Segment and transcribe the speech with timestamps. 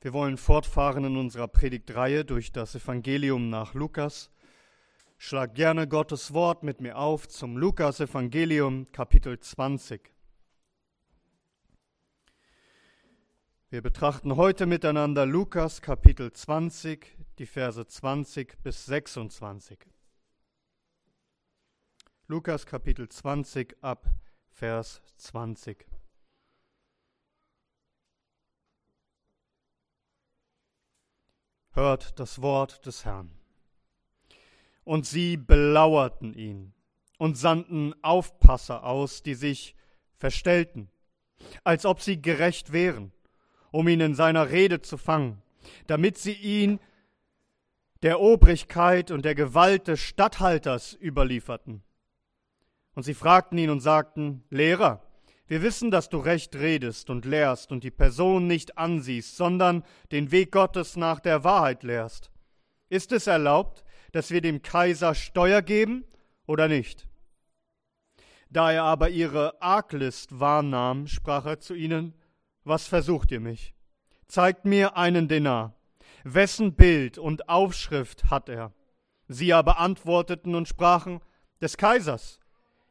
[0.00, 4.30] Wir wollen fortfahren in unserer Predigtreihe durch das Evangelium nach Lukas.
[5.16, 10.12] Schlag gerne Gottes Wort mit mir auf zum Lukas Evangelium Kapitel 20.
[13.70, 19.80] Wir betrachten heute miteinander Lukas Kapitel 20, die Verse 20 bis 26.
[22.28, 24.06] Lukas Kapitel 20 ab
[24.48, 25.97] Vers 20.
[31.78, 33.30] hört das Wort des Herrn.
[34.82, 36.72] Und sie belauerten ihn
[37.18, 39.76] und sandten Aufpasser aus, die sich
[40.16, 40.88] verstellten,
[41.62, 43.12] als ob sie gerecht wären,
[43.70, 45.40] um ihn in seiner Rede zu fangen,
[45.86, 46.80] damit sie ihn
[48.02, 51.84] der Obrigkeit und der Gewalt des Statthalters überlieferten.
[52.94, 55.00] Und sie fragten ihn und sagten, Lehrer,
[55.48, 60.30] wir wissen, dass du recht redest und lehrst und die Person nicht ansiehst, sondern den
[60.30, 62.30] Weg Gottes nach der Wahrheit lehrst.
[62.90, 63.82] Ist es erlaubt,
[64.12, 66.04] dass wir dem Kaiser Steuer geben
[66.46, 67.08] oder nicht?
[68.50, 72.14] Da er aber ihre Arglist wahrnahm, sprach er zu ihnen,
[72.64, 73.74] Was versucht ihr mich?
[74.26, 75.74] Zeigt mir einen Denar.
[76.24, 78.72] Wessen Bild und Aufschrift hat er?
[79.28, 81.20] Sie aber antworteten und sprachen,
[81.62, 82.38] Des Kaisers.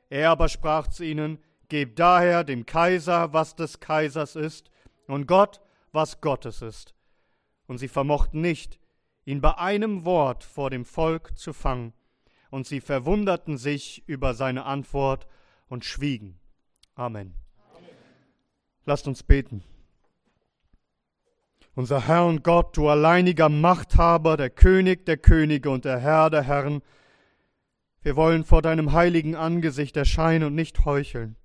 [0.09, 4.71] Er aber sprach zu ihnen, Gebt daher dem Kaiser, was des Kaisers ist,
[5.07, 5.59] und Gott,
[5.91, 6.95] was Gottes ist.
[7.65, 8.79] Und sie vermochten nicht,
[9.25, 11.93] ihn bei einem Wort vor dem Volk zu fangen,
[12.51, 15.27] und sie verwunderten sich über seine Antwort
[15.67, 16.39] und schwiegen.
[16.95, 17.35] Amen.
[17.75, 17.89] Amen.
[18.85, 19.61] Lasst uns beten.
[21.75, 26.43] Unser Herr und Gott, du alleiniger Machthaber, der König der Könige und der Herr der
[26.43, 26.81] Herren,
[28.01, 31.35] wir wollen vor deinem heiligen Angesicht erscheinen und nicht heucheln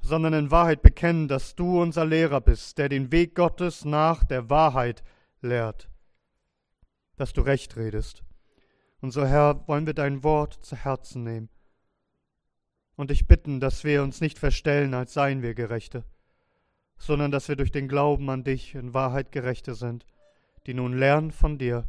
[0.00, 4.48] sondern in Wahrheit bekennen, dass du unser Lehrer bist, der den Weg Gottes nach der
[4.50, 5.02] Wahrheit
[5.40, 5.88] lehrt,
[7.16, 8.22] dass du recht redest.
[9.00, 11.48] Und so, Herr, wollen wir dein Wort zu Herzen nehmen
[12.96, 16.04] und dich bitten, dass wir uns nicht verstellen, als seien wir Gerechte,
[16.96, 20.04] sondern dass wir durch den Glauben an dich in Wahrheit Gerechte sind,
[20.66, 21.88] die nun lernen von dir,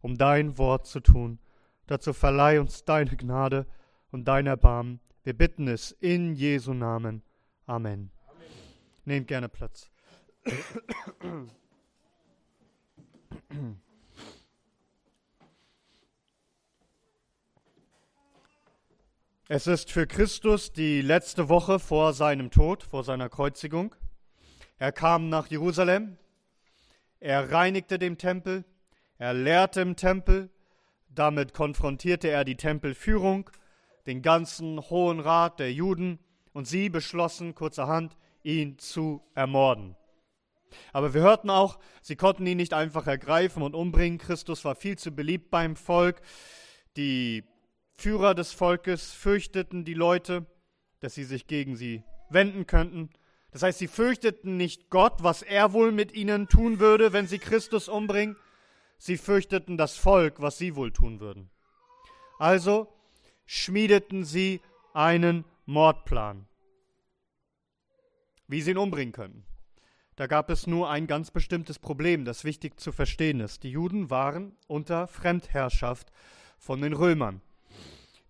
[0.00, 1.40] um dein Wort zu tun.
[1.86, 3.66] Dazu verleih uns deine Gnade
[4.12, 5.00] und dein Erbarmen.
[5.24, 7.22] Wir bitten es in Jesu Namen.
[7.66, 8.10] Amen.
[8.26, 8.46] Amen.
[9.06, 9.90] Nehmt gerne Platz.
[19.48, 23.94] Es ist für Christus die letzte Woche vor seinem Tod, vor seiner Kreuzigung.
[24.78, 26.18] Er kam nach Jerusalem,
[27.20, 28.64] er reinigte den Tempel,
[29.16, 30.50] er lehrte im Tempel,
[31.08, 33.48] damit konfrontierte er die Tempelführung,
[34.06, 36.18] den ganzen Hohen Rat der Juden
[36.54, 39.96] und sie beschlossen kurzerhand, ihn zu ermorden.
[40.92, 44.18] Aber wir hörten auch, sie konnten ihn nicht einfach ergreifen und umbringen.
[44.18, 46.22] Christus war viel zu beliebt beim Volk.
[46.96, 47.44] Die
[47.92, 50.46] Führer des Volkes fürchteten die Leute,
[51.00, 53.10] dass sie sich gegen sie wenden könnten.
[53.52, 57.38] Das heißt, sie fürchteten nicht Gott, was er wohl mit ihnen tun würde, wenn sie
[57.38, 58.36] Christus umbringen.
[58.98, 61.50] Sie fürchteten das Volk, was sie wohl tun würden.
[62.38, 62.88] Also
[63.46, 64.60] schmiedeten sie
[64.92, 66.46] einen Mordplan.
[68.46, 69.46] Wie sie ihn umbringen könnten.
[70.16, 73.62] Da gab es nur ein ganz bestimmtes Problem, das wichtig zu verstehen ist.
[73.62, 76.12] Die Juden waren unter Fremdherrschaft
[76.58, 77.40] von den Römern.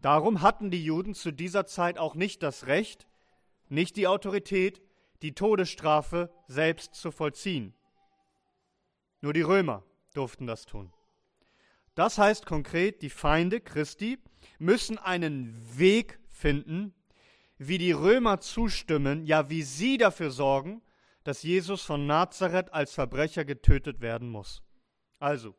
[0.00, 3.08] Darum hatten die Juden zu dieser Zeit auch nicht das Recht,
[3.68, 4.80] nicht die Autorität,
[5.22, 7.74] die Todesstrafe selbst zu vollziehen.
[9.20, 9.82] Nur die Römer
[10.14, 10.92] durften das tun.
[11.96, 14.18] Das heißt konkret, die Feinde Christi
[14.58, 16.94] müssen einen Weg finden,
[17.58, 20.82] wie die Römer zustimmen, ja wie sie dafür sorgen,
[21.22, 24.62] dass Jesus von Nazareth als Verbrecher getötet werden muss.
[25.18, 25.54] Also,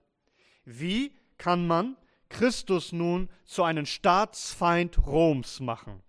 [0.64, 1.98] wie kann man
[2.30, 6.04] Christus nun zu einem Staatsfeind Roms machen?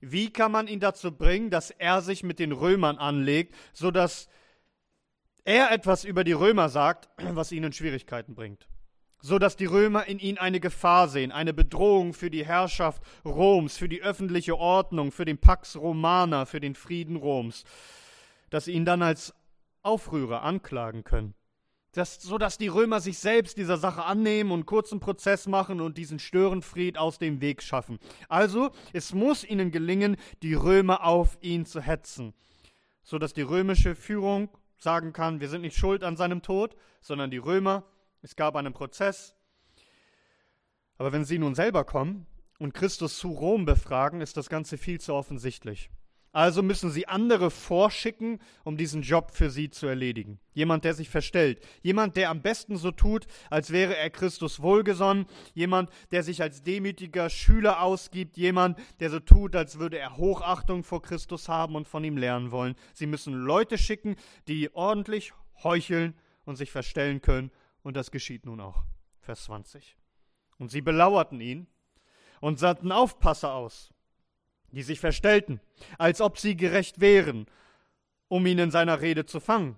[0.00, 4.28] Wie kann man ihn dazu bringen, dass er sich mit den Römern anlegt, sodass
[5.44, 8.68] er etwas über die Römer sagt, was ihnen Schwierigkeiten bringt?
[9.22, 13.78] So dass die Römer in ihn eine Gefahr sehen, eine Bedrohung für die Herrschaft Roms,
[13.78, 17.64] für die öffentliche Ordnung, für den Pax Romana, für den Frieden Roms,
[18.50, 19.32] dass sie ihn dann als
[19.82, 21.34] Aufrührer anklagen können.
[21.92, 25.98] Das, so dass die Römer sich selbst dieser Sache annehmen und kurzen Prozess machen und
[25.98, 27.98] diesen Störenfried aus dem Weg schaffen.
[28.28, 32.32] Also, es muss ihnen gelingen, die Römer auf ihn zu hetzen,
[33.02, 34.48] so dass die römische Führung
[34.78, 37.84] sagen kann, wir sind nicht schuld an seinem Tod, sondern die Römer
[38.22, 39.34] es gab einen Prozess.
[40.96, 42.26] Aber wenn sie nun selber kommen
[42.58, 45.90] und Christus zu Rom befragen, ist das Ganze viel zu offensichtlich.
[46.34, 50.40] Also müssen sie andere vorschicken, um diesen Job für sie zu erledigen.
[50.54, 51.60] Jemand, der sich verstellt.
[51.82, 55.26] Jemand, der am besten so tut, als wäre er Christus wohlgesonnen.
[55.52, 58.38] Jemand, der sich als demütiger Schüler ausgibt.
[58.38, 62.50] Jemand, der so tut, als würde er Hochachtung vor Christus haben und von ihm lernen
[62.50, 62.76] wollen.
[62.94, 64.16] Sie müssen Leute schicken,
[64.48, 66.14] die ordentlich heucheln
[66.46, 67.50] und sich verstellen können.
[67.82, 68.84] Und das geschieht nun auch.
[69.20, 69.96] Vers 20.
[70.58, 71.66] Und sie belauerten ihn
[72.40, 73.92] und sandten Aufpasser aus
[74.72, 75.60] die sich verstellten,
[75.98, 77.46] als ob sie gerecht wären,
[78.28, 79.76] um ihn in seiner Rede zu fangen,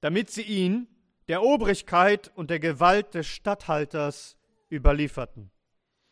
[0.00, 0.88] damit sie ihn
[1.28, 4.36] der Obrigkeit und der Gewalt des Statthalters
[4.70, 5.50] überlieferten.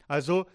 [0.06, 0.46] Also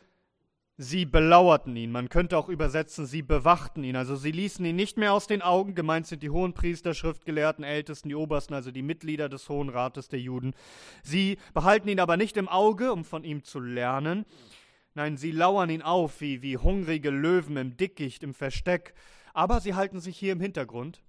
[0.77, 4.97] sie belauerten ihn, man könnte auch übersetzen, sie bewachten ihn, also sie ließen ihn nicht
[4.97, 8.83] mehr aus den Augen, gemeint sind die hohen Priester, Schriftgelehrten, Ältesten, die Obersten, also die
[8.83, 10.53] Mitglieder des Hohen Rates der Juden.
[11.03, 14.25] Sie behalten ihn aber nicht im Auge, um von ihm zu lernen,
[14.97, 18.95] Nein, sie lauern ihn auf wie, wie hungrige Löwen im Dickicht, im Versteck.
[19.31, 21.03] Aber sie halten sich hier im Hintergrund.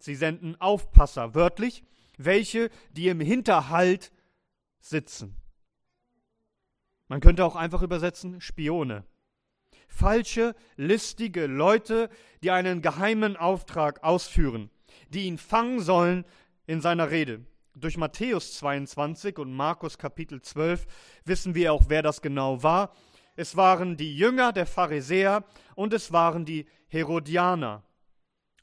[0.00, 1.84] Sie senden Aufpasser, wörtlich,
[2.16, 4.10] welche, die im Hinterhalt
[4.80, 5.36] sitzen.
[7.08, 9.04] Man könnte auch einfach übersetzen, Spione.
[9.88, 12.10] Falsche, listige Leute,
[12.42, 14.70] die einen geheimen Auftrag ausführen,
[15.08, 16.24] die ihn fangen sollen
[16.66, 17.44] in seiner Rede.
[17.74, 20.86] Durch Matthäus 22 und Markus Kapitel 12
[21.24, 22.92] wissen wir auch, wer das genau war
[23.40, 25.44] es waren die Jünger der Pharisäer
[25.76, 27.84] und es waren die Herodianer.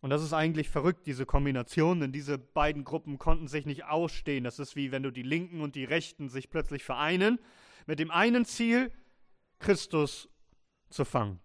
[0.02, 4.44] Und das ist eigentlich verrückt, diese Kombination, denn diese beiden Gruppen konnten sich nicht ausstehen.
[4.44, 7.40] Das ist wie wenn du die Linken und die Rechten sich plötzlich vereinen,
[7.86, 8.92] mit dem einen Ziel,
[9.60, 10.30] Christus
[10.90, 11.40] zu fangen.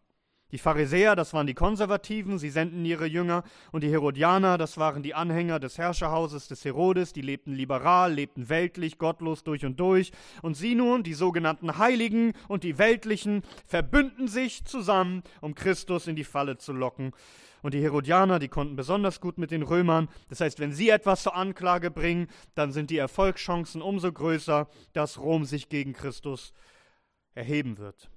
[0.53, 5.03] Die Pharisäer, das waren die Konservativen, sie senden ihre Jünger, und die Herodianer, das waren
[5.03, 10.11] die Anhänger des Herrscherhauses des Herodes, die lebten liberal, lebten weltlich, gottlos durch und durch,
[10.43, 16.17] und sie nun, die sogenannten Heiligen und die Weltlichen, verbünden sich zusammen, um Christus in
[16.17, 17.13] die Falle zu locken.
[17.63, 20.09] Und die Herodianer, die konnten besonders gut mit den Römern.
[20.29, 25.19] Das heißt, wenn sie etwas zur Anklage bringen, dann sind die Erfolgschancen umso größer, dass
[25.19, 26.53] Rom sich gegen Christus
[27.35, 28.11] erheben wird.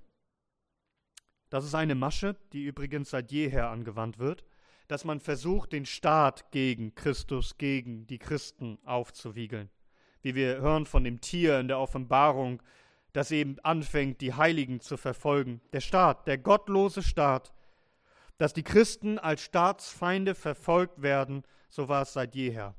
[1.50, 4.44] Das ist eine Masche, die übrigens seit jeher angewandt wird,
[4.88, 9.70] dass man versucht, den Staat gegen Christus, gegen die Christen aufzuwiegeln.
[10.22, 12.62] Wie wir hören von dem Tier in der Offenbarung,
[13.12, 15.62] das eben anfängt, die Heiligen zu verfolgen.
[15.72, 17.54] Der Staat, der gottlose Staat,
[18.44, 22.76] dass die Christen als Staatsfeinde verfolgt werden, so war es seit jeher.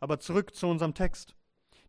[0.00, 1.36] Aber zurück zu unserem Text.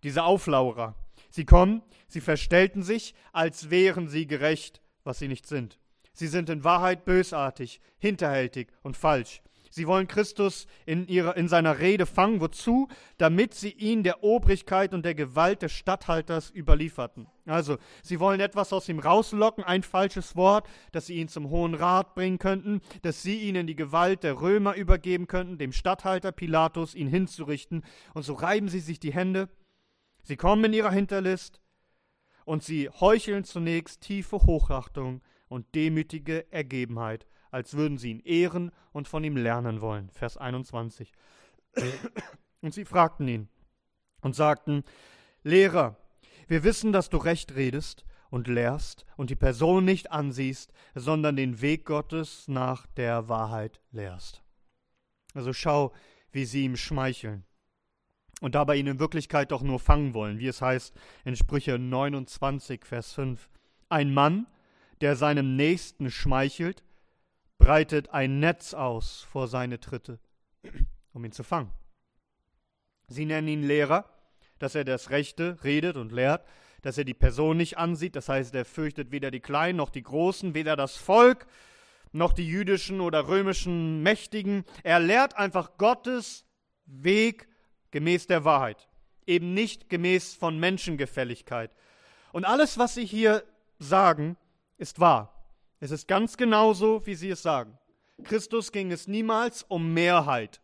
[0.04, 0.94] Diese Auflaurer,
[1.30, 5.80] sie kommen, sie verstellten sich, als wären sie gerecht, was sie nicht sind.
[6.12, 9.42] Sie sind in Wahrheit bösartig, hinterhältig und falsch.
[9.70, 12.42] Sie wollen Christus in, ihrer, in seiner Rede fangen.
[12.42, 12.88] Wozu?
[13.18, 17.28] Damit sie ihn der Obrigkeit und der Gewalt des Statthalters überlieferten.
[17.46, 21.76] Also, sie wollen etwas aus ihm rauslocken, ein falsches Wort, dass sie ihn zum Hohen
[21.76, 26.32] Rat bringen könnten, dass sie ihn in die Gewalt der Römer übergeben könnten, dem Statthalter
[26.32, 27.84] Pilatus ihn hinzurichten.
[28.14, 29.50] Und so reiben sie sich die Hände.
[30.24, 31.62] Sie kommen in ihrer Hinterlist,
[32.48, 37.28] und sie heucheln zunächst tiefe Hochachtung und demütige Ergebenheit,
[37.58, 40.12] als würden sie ihn ehren und von ihm lernen wollen.
[40.12, 41.12] Vers 21.
[42.62, 43.50] Und sie fragten ihn
[44.22, 44.84] und sagten,
[45.42, 45.98] Lehrer,
[46.48, 51.60] wir wissen, dass du recht redest und lehrst und die Person nicht ansiehst, sondern den
[51.60, 54.44] Weg Gottes nach der Wahrheit lehrst.
[55.34, 55.94] Also schau,
[56.32, 57.44] wie sie ihm schmeicheln
[58.40, 60.94] und dabei ihn in Wirklichkeit doch nur fangen wollen, wie es heißt
[61.26, 63.50] in Sprüche 29, Vers 5.
[63.90, 64.46] Ein Mann,
[65.02, 66.84] der seinem Nächsten schmeichelt,
[67.58, 70.20] breitet ein Netz aus vor seine Tritte,
[71.14, 71.72] um ihn zu fangen.
[73.08, 74.06] Sie nennen ihn Lehrer,
[74.60, 76.46] dass er das Rechte redet und lehrt,
[76.82, 80.04] dass er die Person nicht ansieht, das heißt, er fürchtet weder die Kleinen noch die
[80.04, 81.48] Großen, weder das Volk
[82.12, 84.64] noch die jüdischen oder römischen Mächtigen.
[84.84, 86.46] Er lehrt einfach Gottes
[86.86, 87.48] Weg
[87.92, 88.88] gemäß der Wahrheit,
[89.26, 91.72] eben nicht gemäß von Menschengefälligkeit.
[92.32, 93.44] Und alles, was sie hier
[93.80, 94.38] sagen,
[94.78, 95.37] ist wahr.
[95.80, 97.78] Es ist ganz genauso, wie sie es sagen.
[98.24, 100.62] Christus ging es niemals um Mehrheit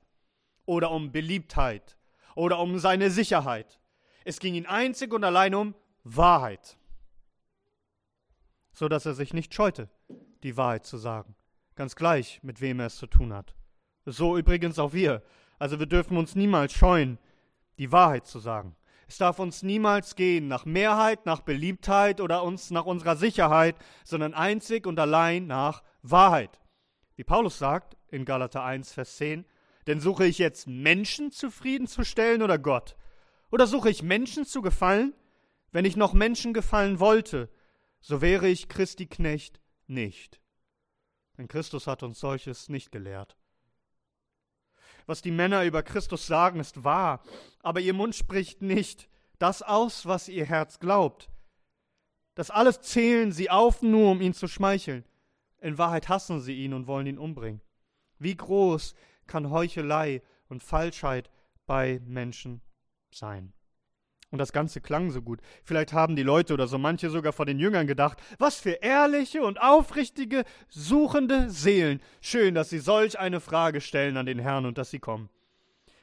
[0.66, 1.98] oder um Beliebtheit
[2.36, 3.80] oder um seine Sicherheit.
[4.26, 6.78] Es ging ihn einzig und allein um Wahrheit,
[8.72, 9.90] so dass er sich nicht scheute,
[10.42, 11.36] die Wahrheit zu sagen,
[11.76, 13.56] ganz gleich, mit wem er es zu tun hat.
[14.06, 15.22] So übrigens auch wir.
[15.60, 17.20] Also wir dürfen uns niemals scheuen,
[17.78, 18.76] die Wahrheit zu sagen.
[19.14, 24.34] Es darf uns niemals gehen nach Mehrheit, nach Beliebtheit oder uns nach unserer Sicherheit, sondern
[24.34, 26.60] einzig und allein nach Wahrheit.
[27.16, 29.46] Wie Paulus sagt in Galater 1, Vers 10,
[29.86, 32.96] denn suche ich jetzt Menschen zufriedenzustellen oder Gott?
[33.52, 35.14] Oder suche ich Menschen zu gefallen?
[35.72, 37.52] Wenn ich noch Menschen gefallen wollte,
[38.02, 40.42] so wäre ich Christi Knecht nicht.
[41.38, 43.38] Denn Christus hat uns solches nicht gelehrt.
[45.06, 47.22] Was die Männer über Christus sagen, ist wahr,
[47.62, 51.30] aber ihr Mund spricht nicht das aus, was ihr Herz glaubt.
[52.36, 55.06] Das alles zählen sie auf, nur um ihn zu schmeicheln.
[55.60, 57.62] In Wahrheit hassen sie ihn und wollen ihn umbringen.
[58.20, 58.96] Wie groß
[59.28, 61.30] kann Heuchelei und Falschheit
[61.66, 62.62] bei Menschen
[63.12, 63.54] sein?
[64.34, 65.42] Und das Ganze klang so gut.
[65.64, 69.44] Vielleicht haben die Leute oder so manche sogar vor den Jüngern gedacht, was für ehrliche
[69.44, 72.02] und aufrichtige, suchende Seelen.
[72.20, 75.30] Schön, dass sie solch eine Frage stellen an den Herrn und dass sie kommen.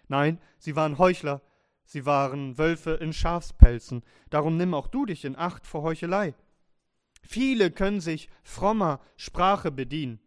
[0.06, 1.42] Nein, sie waren Heuchler,
[1.84, 4.04] sie waren Wölfe in Schafspelzen.
[4.30, 6.37] Darum nimm auch du dich in Acht vor Heuchelei.
[7.22, 10.20] Viele können sich frommer Sprache bedienen.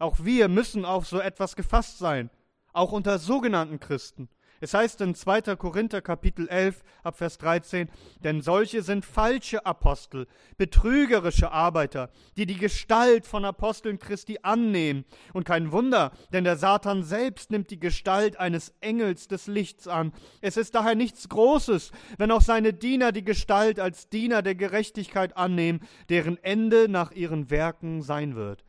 [0.00, 2.28] Auch wir müssen auf so etwas gefasst sein,
[2.72, 4.28] auch unter sogenannten Christen.
[4.60, 5.56] Es heißt in 2.
[5.56, 7.88] Korinther Kapitel 11 ab Vers 13,
[8.24, 15.04] denn solche sind falsche Apostel, betrügerische Arbeiter, die die Gestalt von Aposteln Christi annehmen.
[15.34, 20.12] Und kein Wunder, denn der Satan selbst nimmt die Gestalt eines Engels des Lichts an.
[20.40, 25.36] Es ist daher nichts Großes, wenn auch seine Diener die Gestalt als Diener der Gerechtigkeit
[25.36, 28.64] annehmen, deren Ende nach ihren Werken sein wird.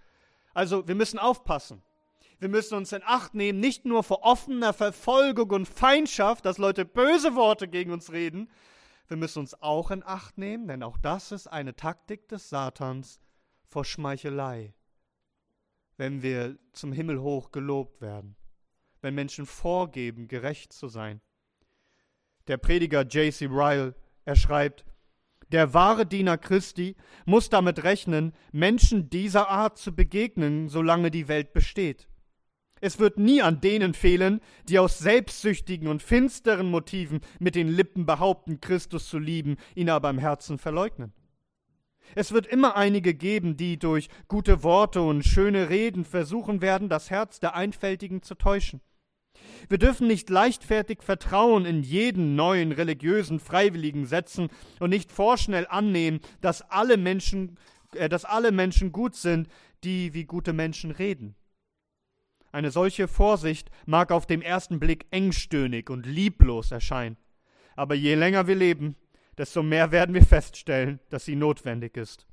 [0.53, 1.83] Also wir müssen aufpassen.
[2.39, 6.85] Wir müssen uns in Acht nehmen, nicht nur vor offener Verfolgung und Feindschaft, dass Leute
[6.85, 8.49] böse Worte gegen uns reden.
[9.07, 13.19] Wir müssen uns auch in Acht nehmen, denn auch das ist eine Taktik des Satans
[13.65, 14.75] vor Schmeichelei.
[15.97, 18.35] Wenn wir zum Himmel hoch gelobt werden,
[19.01, 21.21] wenn Menschen vorgeben, gerecht zu sein.
[22.47, 23.47] Der Prediger J.C.
[23.47, 24.85] Ryle, er schreibt,
[25.51, 31.53] der wahre Diener Christi muss damit rechnen, Menschen dieser Art zu begegnen, solange die Welt
[31.53, 32.07] besteht.
[32.81, 38.05] Es wird nie an denen fehlen, die aus selbstsüchtigen und finsteren Motiven mit den Lippen
[38.05, 41.13] behaupten, Christus zu lieben, ihn aber im Herzen verleugnen.
[42.15, 47.09] Es wird immer einige geben, die durch gute Worte und schöne Reden versuchen werden, das
[47.09, 48.81] Herz der Einfältigen zu täuschen.
[49.69, 56.21] Wir dürfen nicht leichtfertig Vertrauen in jeden neuen religiösen Freiwilligen setzen und nicht vorschnell annehmen,
[56.41, 57.57] dass alle Menschen,
[57.93, 59.47] äh, dass alle Menschen gut sind,
[59.83, 61.35] die wie gute Menschen reden.
[62.51, 67.17] Eine solche Vorsicht mag auf den ersten Blick engstöhnig und lieblos erscheinen,
[67.75, 68.95] aber je länger wir leben,
[69.37, 72.25] desto mehr werden wir feststellen, dass sie notwendig ist.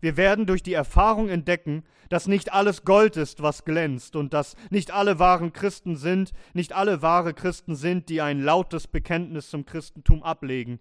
[0.00, 4.56] Wir werden durch die Erfahrung entdecken, dass nicht alles Gold ist, was glänzt, und dass
[4.70, 9.66] nicht alle wahren Christen sind, nicht alle wahre Christen sind, die ein lautes Bekenntnis zum
[9.66, 10.80] Christentum ablegen.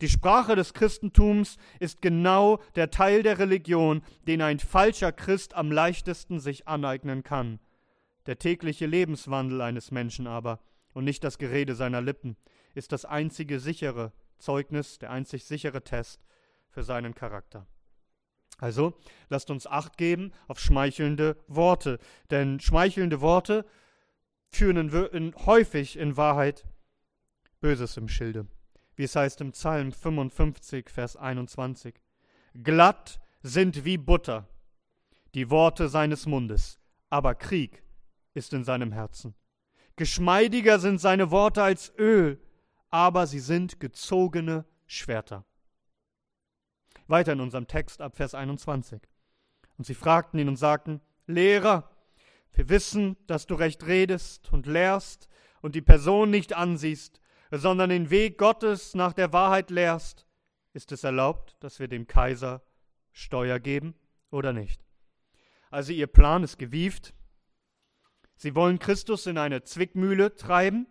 [0.00, 5.70] Die Sprache des Christentums ist genau der Teil der Religion, den ein falscher Christ am
[5.70, 7.60] leichtesten sich aneignen kann.
[8.26, 10.60] Der tägliche Lebenswandel eines Menschen aber
[10.92, 12.36] und nicht das Gerede seiner Lippen
[12.74, 16.24] ist das einzige sichere Zeugnis, der einzig sichere Test
[16.68, 17.66] für seinen Charakter.
[18.58, 18.94] Also
[19.28, 21.98] lasst uns acht geben auf schmeichelnde Worte,
[22.30, 23.66] denn schmeichelnde Worte
[24.48, 26.64] führen in, häufig in Wahrheit
[27.60, 28.46] Böses im Schilde,
[28.94, 31.94] wie es heißt im Psalm 55, Vers 21.
[32.62, 34.48] Glatt sind wie Butter
[35.34, 36.78] die Worte seines Mundes,
[37.10, 37.83] aber Krieg
[38.34, 39.34] ist in seinem Herzen.
[39.96, 42.40] Geschmeidiger sind seine Worte als Öl,
[42.90, 45.44] aber sie sind gezogene Schwerter.
[47.06, 49.00] Weiter in unserem Text ab Vers 21.
[49.76, 51.90] Und sie fragten ihn und sagten, Lehrer,
[52.52, 55.28] wir wissen, dass du recht redest und lehrst
[55.60, 60.26] und die Person nicht ansiehst, sondern den Weg Gottes nach der Wahrheit lehrst.
[60.72, 62.62] Ist es erlaubt, dass wir dem Kaiser
[63.12, 63.94] Steuer geben
[64.30, 64.84] oder nicht?
[65.70, 67.14] Also ihr Plan ist gewieft,
[68.36, 70.86] Sie wollen Christus in eine Zwickmühle treiben.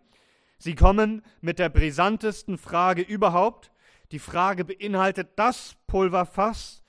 [0.58, 3.70] Sie kommen mit der brisantesten Frage überhaupt.
[4.12, 6.82] Die Frage beinhaltet das Pulverfass,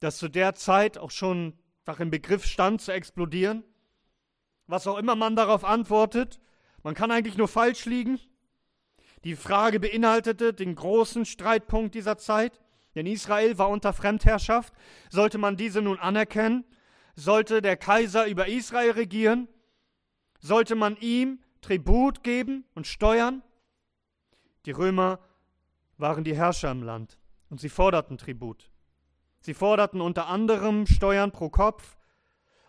[0.00, 3.64] das zu der Zeit auch schon nach im Begriff stand zu explodieren.
[4.66, 6.40] Was auch immer man darauf antwortet,
[6.82, 8.20] man kann eigentlich nur falsch liegen.
[9.24, 12.60] Die Frage beinhaltete den großen Streitpunkt dieser Zeit,
[12.94, 14.72] denn Israel war unter Fremdherrschaft.
[15.10, 16.64] Sollte man diese nun anerkennen?
[17.14, 19.48] Sollte der Kaiser über Israel regieren?
[20.42, 23.42] Sollte man ihm Tribut geben und Steuern?
[24.66, 25.20] Die Römer
[25.98, 27.16] waren die Herrscher im Land
[27.48, 28.68] und sie forderten Tribut.
[29.38, 31.96] Sie forderten unter anderem Steuern pro Kopf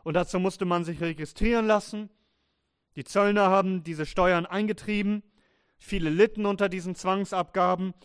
[0.03, 2.11] und dazu musste man sich registrieren lassen.
[2.95, 5.23] Die Zöllner haben diese Steuern eingetrieben,
[5.79, 7.95] viele litten unter diesen Zwangsabgaben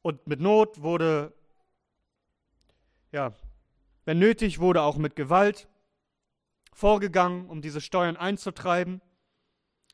[0.00, 1.34] und mit Not wurde,
[3.12, 3.34] ja,
[4.06, 5.68] wenn nötig, wurde auch mit Gewalt
[6.78, 9.00] vorgegangen, um diese Steuern einzutreiben.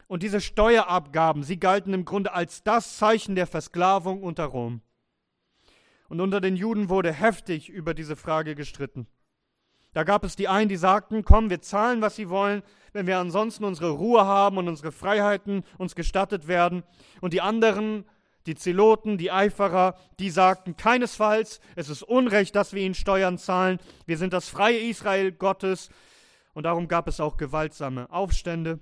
[0.06, 4.82] Und diese Steuerabgaben, sie galten im Grunde als das Zeichen der Versklavung unter Rom.
[6.08, 9.06] Und unter den Juden wurde heftig über diese Frage gestritten.
[9.94, 12.62] Da gab es die einen, die sagten, komm, wir zahlen, was sie wollen,
[12.92, 16.82] wenn wir ansonsten unsere Ruhe haben und unsere Freiheiten uns gestattet werden.
[17.22, 18.04] Und die anderen,
[18.46, 23.78] die Zeloten, die Eiferer, die sagten keinesfalls, es ist Unrecht, dass wir ihnen Steuern zahlen.
[24.04, 25.88] Wir sind das freie Israel Gottes.
[26.54, 28.78] Und darum gab es auch gewaltsame Aufstände.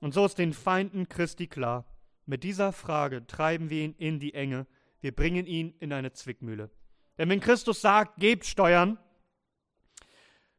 [0.00, 1.86] Und so ist den Feinden Christi klar,
[2.26, 4.66] mit dieser Frage treiben wir ihn in die Enge,
[5.00, 6.70] wir bringen ihn in eine Zwickmühle.
[7.18, 8.98] Denn wenn Christus sagt, gebt Steuern,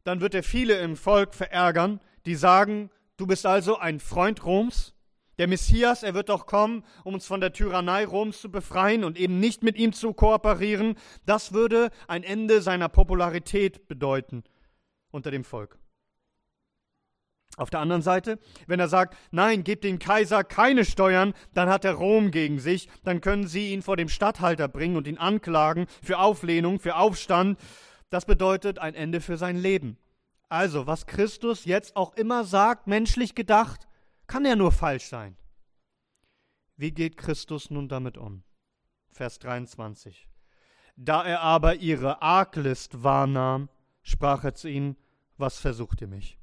[0.03, 4.95] dann wird er viele im Volk verärgern, die sagen, du bist also ein Freund Roms,
[5.37, 9.19] der Messias, er wird doch kommen, um uns von der Tyrannei Roms zu befreien und
[9.19, 10.95] eben nicht mit ihm zu kooperieren.
[11.27, 14.43] Das würde ein Ende seiner Popularität bedeuten
[15.11, 15.79] unter dem Volk.
[17.57, 21.85] Auf der anderen Seite, wenn er sagt, nein, gebt dem Kaiser keine Steuern, dann hat
[21.85, 25.87] er Rom gegen sich, dann können sie ihn vor dem Statthalter bringen und ihn anklagen
[26.03, 27.59] für Auflehnung, für Aufstand.
[28.11, 29.97] Das bedeutet ein Ende für sein Leben.
[30.49, 33.87] Also, was Christus jetzt auch immer sagt, menschlich gedacht,
[34.27, 35.35] kann ja nur falsch sein.
[36.75, 38.43] Wie geht Christus nun damit um?
[39.11, 40.29] Vers 23.
[40.95, 43.69] Da er aber ihre Arglist wahrnahm,
[44.07, 44.95] sprach er zu ihnen,
[45.37, 46.39] was versucht ihr mich?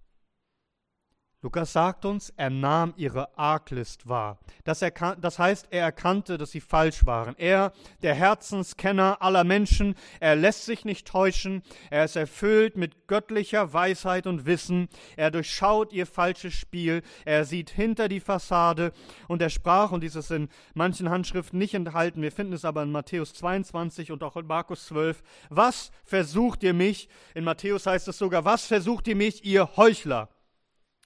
[1.45, 4.39] Lukas sagt uns, er nahm ihre Arglist wahr.
[4.65, 4.83] Das,
[5.21, 7.35] das, heißt, er erkannte, dass sie falsch waren.
[7.37, 11.63] Er, der Herzenskenner aller Menschen, er lässt sich nicht täuschen.
[11.91, 14.89] Er ist erfüllt mit göttlicher Weisheit und Wissen.
[15.19, 17.03] Er durchschaut ihr falsches Spiel.
[17.27, 18.93] Er sieht hinter die Fassade.
[19.29, 22.91] Und er sprach, und dieses in manchen Handschriften nicht enthalten, wir finden es aber in
[22.91, 25.23] Matthäus 22 und auch in Markus 12.
[25.51, 27.11] Was versucht ihr mich?
[27.35, 30.31] In Matthäus heißt es sogar, was versucht ihr mich, ihr Heuchler?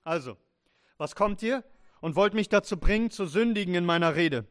[0.09, 0.39] Also,
[0.97, 1.63] was kommt ihr?
[2.01, 4.47] Und wollt mich dazu bringen, zu sündigen in meiner Rede.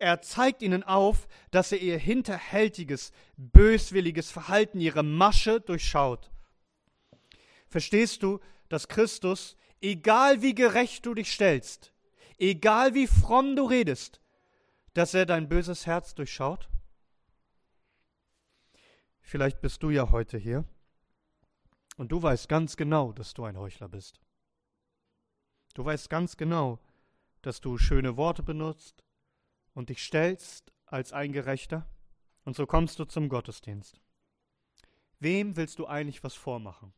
[0.00, 6.32] Er zeigt ihnen auf, dass er ihr hinterhältiges, böswilliges Verhalten, ihre Masche durchschaut.
[7.68, 11.92] Verstehst du, dass Christus, egal wie gerecht du dich stellst,
[12.36, 14.20] egal wie fromm du redest,
[14.92, 16.68] dass er dein böses Herz durchschaut?
[19.20, 20.64] Vielleicht bist du ja heute hier
[21.96, 24.20] und du weißt ganz genau, dass du ein Heuchler bist.
[25.74, 26.78] Du weißt ganz genau,
[27.42, 29.04] dass du schöne Worte benutzt
[29.74, 31.88] und dich stellst als ein Gerechter.
[32.44, 34.00] Und so kommst du zum Gottesdienst.
[35.20, 36.92] Wem willst du eigentlich was vormachen?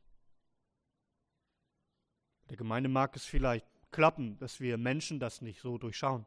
[2.48, 6.26] Der Gemeinde mag es vielleicht klappen, dass wir Menschen das nicht so durchschauen.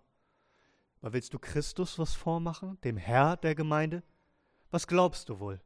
[1.01, 4.03] Aber willst du Christus was vormachen, dem Herr der Gemeinde?
[4.71, 5.61] Was glaubst du wohl?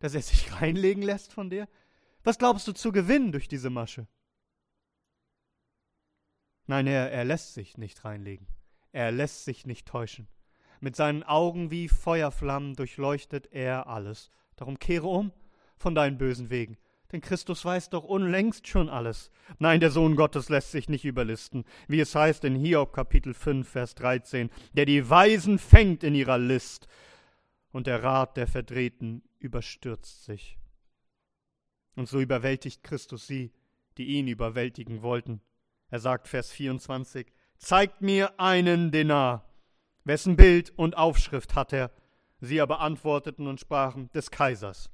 [0.00, 1.68] Dass er sich reinlegen lässt von dir?
[2.24, 4.06] Was glaubst du zu gewinnen durch diese Masche?
[6.72, 8.46] Nein, er, er lässt sich nicht reinlegen.
[8.92, 10.26] Er lässt sich nicht täuschen.
[10.80, 14.30] Mit seinen Augen wie Feuerflammen durchleuchtet er alles.
[14.56, 15.32] Darum kehre um
[15.76, 16.78] von deinen bösen Wegen.
[17.12, 19.30] Denn Christus weiß doch unlängst schon alles.
[19.58, 23.68] Nein, der Sohn Gottes lässt sich nicht überlisten, wie es heißt in Hiob Kapitel 5,
[23.68, 26.88] Vers 13, der die Weisen fängt in ihrer List,
[27.72, 30.56] und der Rat der Verdrehten überstürzt sich.
[31.96, 33.52] Und so überwältigt Christus sie,
[33.98, 35.42] die ihn überwältigen wollten.
[35.92, 37.26] Er sagt Vers 24,
[37.58, 39.44] Zeigt mir einen Denar.
[40.04, 41.90] Wessen Bild und Aufschrift hat er?
[42.40, 44.88] Sie aber antworteten und sprachen, des Kaisers.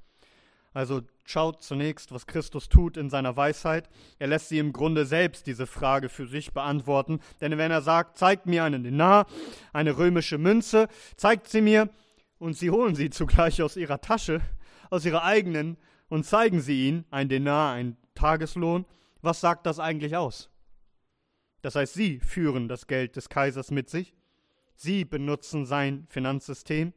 [0.73, 3.89] Also schaut zunächst, was Christus tut in seiner Weisheit.
[4.19, 7.21] Er lässt sie im Grunde selbst diese Frage für sich beantworten.
[7.39, 9.25] Denn wenn er sagt, zeigt mir einen Denar,
[9.71, 11.89] eine römische Münze, zeigt sie mir,
[12.39, 14.41] und sie holen sie zugleich aus ihrer Tasche,
[14.89, 15.77] aus ihrer eigenen,
[16.09, 18.85] und zeigen sie ihn, ein Denar, ein Tageslohn,
[19.21, 20.49] was sagt das eigentlich aus?
[21.61, 24.13] Das heißt, sie führen das Geld des Kaisers mit sich,
[24.75, 26.93] sie benutzen sein Finanzsystem,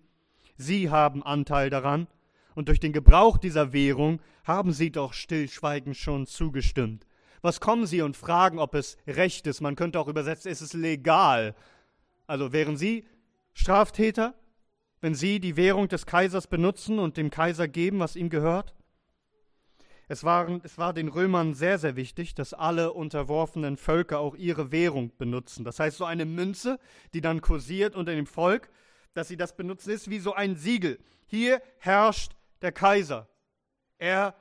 [0.56, 2.06] sie haben Anteil daran,
[2.54, 7.06] und durch den Gebrauch dieser Währung haben sie doch stillschweigend schon zugestimmt.
[7.40, 9.60] Was kommen sie und fragen, ob es recht ist?
[9.60, 11.56] Man könnte auch übersetzen, ist es legal?
[12.26, 13.04] Also wären sie
[13.52, 14.34] Straftäter,
[15.00, 18.74] wenn sie die Währung des Kaisers benutzen und dem Kaiser geben, was ihm gehört?
[20.12, 24.70] Es, waren, es war den Römern sehr, sehr wichtig, dass alle unterworfenen Völker auch ihre
[24.70, 25.64] Währung benutzen.
[25.64, 26.78] Das heißt, so eine Münze,
[27.14, 28.68] die dann kursiert unter dem Volk,
[29.14, 30.98] dass sie das benutzen, ist wie so ein Siegel.
[31.24, 33.26] Hier herrscht der Kaiser.
[33.96, 34.34] Er,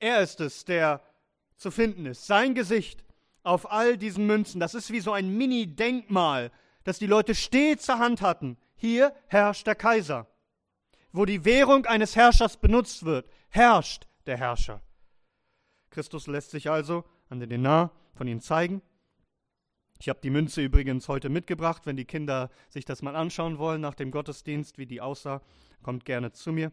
[0.00, 1.00] er ist es, der
[1.56, 2.26] zu finden ist.
[2.26, 3.06] Sein Gesicht
[3.44, 6.50] auf all diesen Münzen, das ist wie so ein Mini-Denkmal,
[6.84, 8.58] das die Leute stets zur Hand hatten.
[8.76, 10.26] Hier herrscht der Kaiser.
[11.10, 14.80] Wo die Währung eines Herrschers benutzt wird, herrscht der Herrscher.
[15.90, 18.82] Christus lässt sich also an den Denar von ihm zeigen.
[19.98, 21.86] Ich habe die Münze übrigens heute mitgebracht.
[21.86, 25.42] Wenn die Kinder sich das mal anschauen wollen nach dem Gottesdienst, wie die aussah,
[25.82, 26.70] kommt gerne zu mir.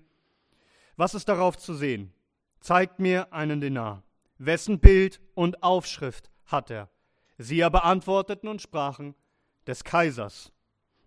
[0.95, 2.13] Was ist darauf zu sehen?
[2.59, 4.01] zeigt mir einen Denar.
[4.39, 6.89] Wessen Bild und Aufschrift hat er?
[7.37, 9.13] Sie aber antworteten und sprachen,
[9.67, 10.51] des Kaisers.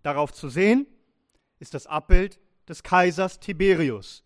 [0.01, 0.87] Darauf zu sehen
[1.59, 4.23] ist das Abbild des Kaisers Tiberius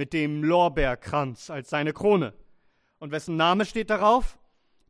[0.00, 2.32] mit dem Lorbeerkranz als seine Krone.
[3.00, 4.38] Und wessen Name steht darauf?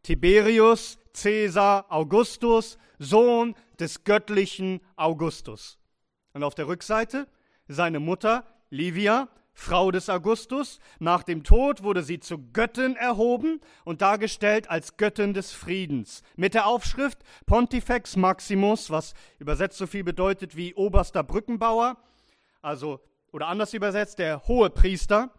[0.05, 5.81] Tiberius Caesar Augustus, Sohn des göttlichen Augustus.
[6.33, 7.27] Und auf der Rückseite
[7.67, 10.79] seine Mutter Livia, Frau des Augustus.
[11.01, 16.23] Nach dem Tod wurde sie zu Göttin erhoben und dargestellt als Göttin des Friedens.
[16.37, 21.97] Mit der Aufschrift Pontifex Maximus, was übersetzt so viel bedeutet wie oberster Brückenbauer,
[22.63, 23.01] also
[23.33, 25.31] oder anders übersetzt der hohe Priester,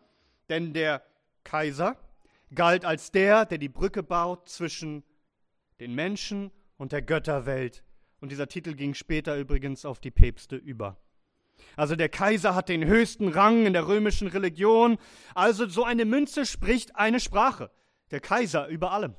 [0.50, 1.04] denn der
[1.44, 1.98] Kaiser
[2.54, 5.04] galt als der, der die Brücke baut zwischen
[5.80, 7.84] den Menschen und der Götterwelt.
[8.20, 10.98] Und dieser Titel ging später übrigens auf die Päpste über.
[11.76, 14.98] Also der Kaiser hat den höchsten Rang in der römischen Religion.
[15.36, 17.72] Also so eine Münze spricht eine Sprache.
[18.12, 19.16] Der Kaiser über allem.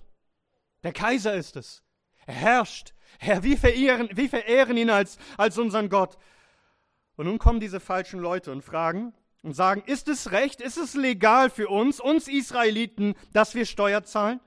[0.83, 1.83] Der Kaiser ist es.
[2.27, 2.95] Er herrscht.
[3.19, 6.17] Herr, wir verehren, wir verehren ihn als, als unseren Gott.
[7.23, 10.95] Und nun kommen diese falschen Leute und fragen und sagen, ist es recht, ist es
[10.95, 14.41] legal für uns, uns Israeliten, dass wir Steuer zahlen?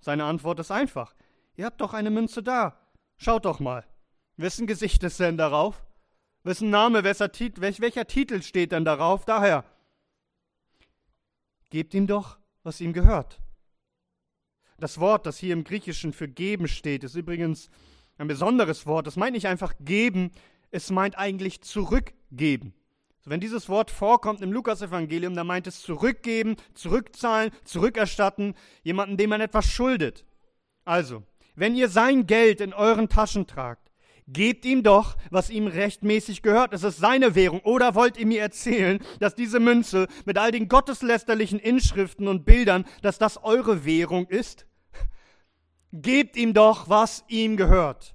[0.00, 1.14] Seine Antwort ist einfach.
[1.54, 2.80] Ihr habt doch eine Münze da.
[3.18, 3.84] Schaut doch mal.
[4.38, 5.84] Wessen Gesicht ist denn darauf?
[6.44, 9.26] Wessen Name, welcher, Tit welcher Titel steht denn darauf?
[9.26, 9.62] Daher,
[11.68, 13.38] gebt ihm doch, was ihm gehört.
[14.78, 17.68] Das Wort, das hier im Griechischen für geben steht, ist übrigens
[18.16, 19.06] ein besonderes Wort.
[19.06, 20.30] Das meint nicht einfach geben,
[20.74, 22.74] es meint eigentlich zurückgeben.
[23.24, 29.40] Wenn dieses Wort vorkommt im Lukasevangelium, dann meint es zurückgeben, zurückzahlen, zurückerstatten, jemanden, dem man
[29.40, 30.26] etwas schuldet.
[30.84, 31.22] Also,
[31.54, 33.92] wenn ihr sein Geld in euren Taschen tragt,
[34.26, 36.74] gebt ihm doch, was ihm rechtmäßig gehört.
[36.74, 37.60] Es ist seine Währung.
[37.60, 42.84] Oder wollt ihr mir erzählen, dass diese Münze mit all den gotteslästerlichen Inschriften und Bildern,
[43.00, 44.66] dass das eure Währung ist?
[45.92, 48.13] Gebt ihm doch, was ihm gehört.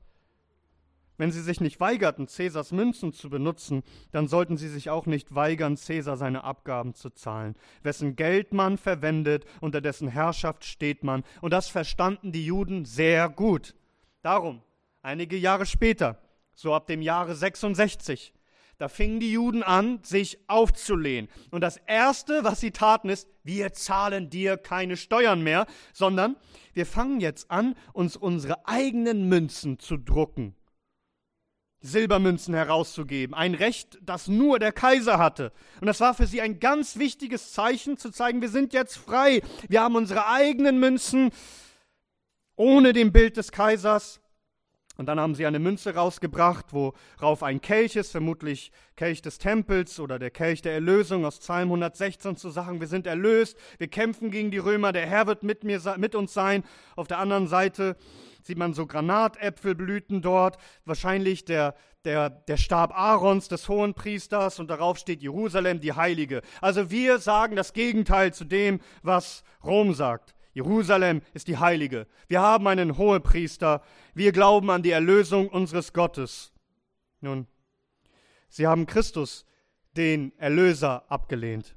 [1.19, 5.35] Wenn sie sich nicht weigerten, Cäsars Münzen zu benutzen, dann sollten sie sich auch nicht
[5.35, 7.55] weigern, Cäsar seine Abgaben zu zahlen.
[7.83, 11.25] Wessen Geld man verwendet, unter dessen Herrschaft steht man.
[11.41, 13.75] Und das verstanden die Juden sehr gut.
[14.21, 14.61] Darum,
[15.01, 16.17] einige Jahre später,
[16.53, 18.31] so ab dem Jahre 66,
[18.77, 21.29] da fingen die Juden an, sich aufzulehnen.
[21.51, 26.37] Und das Erste, was sie taten, ist, wir zahlen dir keine Steuern mehr, sondern
[26.71, 30.55] wir fangen jetzt an, uns unsere eigenen Münzen zu drucken.
[31.81, 35.51] Silbermünzen herauszugeben, ein Recht, das nur der Kaiser hatte.
[35.79, 39.41] Und das war für sie ein ganz wichtiges Zeichen, zu zeigen, wir sind jetzt frei,
[39.67, 41.31] wir haben unsere eigenen Münzen
[42.55, 44.19] ohne dem Bild des Kaisers.
[44.99, 49.97] Und dann haben sie eine Münze rausgebracht, worauf ein Kelch ist, vermutlich Kelch des Tempels
[50.01, 54.29] oder der Kelch der Erlösung aus Psalm 116 zu sagen, wir sind erlöst, wir kämpfen
[54.29, 56.65] gegen die Römer, der Herr wird mit, mir, mit uns sein.
[56.97, 57.95] Auf der anderen Seite
[58.41, 64.69] sieht man so Granatäpfelblüten dort, wahrscheinlich der, der, der Stab Aarons, des hohen Priesters, und
[64.69, 66.41] darauf steht Jerusalem, die Heilige.
[66.59, 70.35] Also wir sagen das Gegenteil zu dem, was Rom sagt.
[70.53, 72.07] Jerusalem ist die Heilige.
[72.27, 73.81] Wir haben einen Hohepriester.
[74.13, 76.51] Wir glauben an die Erlösung unseres Gottes.
[77.21, 77.47] Nun,
[78.49, 79.45] sie haben Christus,
[79.95, 81.75] den Erlöser, abgelehnt.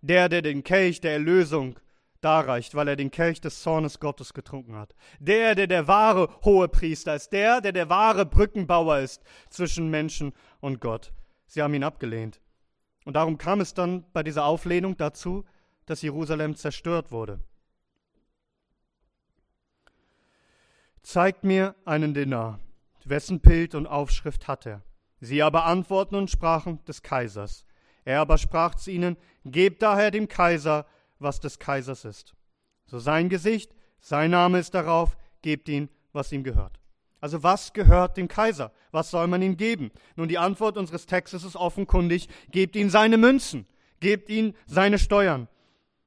[0.00, 1.78] Der, der den Kelch der Erlösung
[2.20, 4.94] darreicht, weil er den Kelch des Zornes Gottes getrunken hat.
[5.18, 10.80] Der, der der wahre Hohepriester ist, der, der der wahre Brückenbauer ist zwischen Menschen und
[10.80, 11.12] Gott.
[11.46, 12.40] Sie haben ihn abgelehnt.
[13.04, 15.44] Und darum kam es dann bei dieser Auflehnung dazu,
[15.86, 17.40] dass Jerusalem zerstört wurde.
[21.02, 22.60] Zeigt mir einen Denar.
[23.04, 24.82] Wessen Bild und Aufschrift hat er?
[25.20, 27.64] Sie aber antworten und sprachen des Kaisers.
[28.04, 30.86] Er aber sprach zu ihnen, Gebt daher dem Kaiser,
[31.18, 32.34] was des Kaisers ist.
[32.86, 36.78] So sein Gesicht, sein Name ist darauf, gebt ihm, was ihm gehört.
[37.20, 38.72] Also was gehört dem Kaiser?
[38.90, 39.90] Was soll man ihm geben?
[40.16, 43.66] Nun, die Antwort unseres Textes ist offenkundig, gebt ihm seine Münzen,
[44.00, 45.48] gebt ihm seine Steuern.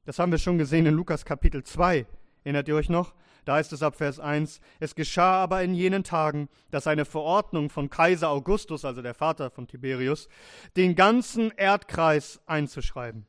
[0.06, 2.06] Das haben wir schon gesehen in Lukas Kapitel 2.
[2.43, 3.13] Erinnert ihr euch noch?
[3.45, 7.69] Da heißt es ab Vers 1, es geschah aber in jenen Tagen, dass eine Verordnung
[7.69, 10.29] von Kaiser Augustus, also der Vater von Tiberius,
[10.77, 13.25] den ganzen Erdkreis einzuschreiben.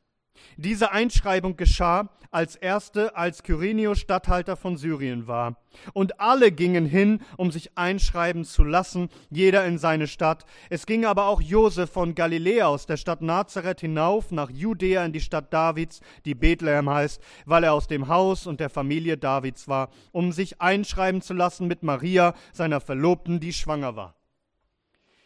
[0.57, 5.55] Diese Einschreibung geschah als erste, als Kyrenius Statthalter von Syrien war.
[5.93, 10.45] Und alle gingen hin, um sich einschreiben zu lassen, jeder in seine Stadt.
[10.69, 15.13] Es ging aber auch Josef von Galiläa aus der Stadt Nazareth hinauf nach Judäa in
[15.13, 19.69] die Stadt Davids, die Bethlehem heißt, weil er aus dem Haus und der Familie Davids
[19.69, 24.15] war, um sich einschreiben zu lassen mit Maria, seiner Verlobten, die schwanger war.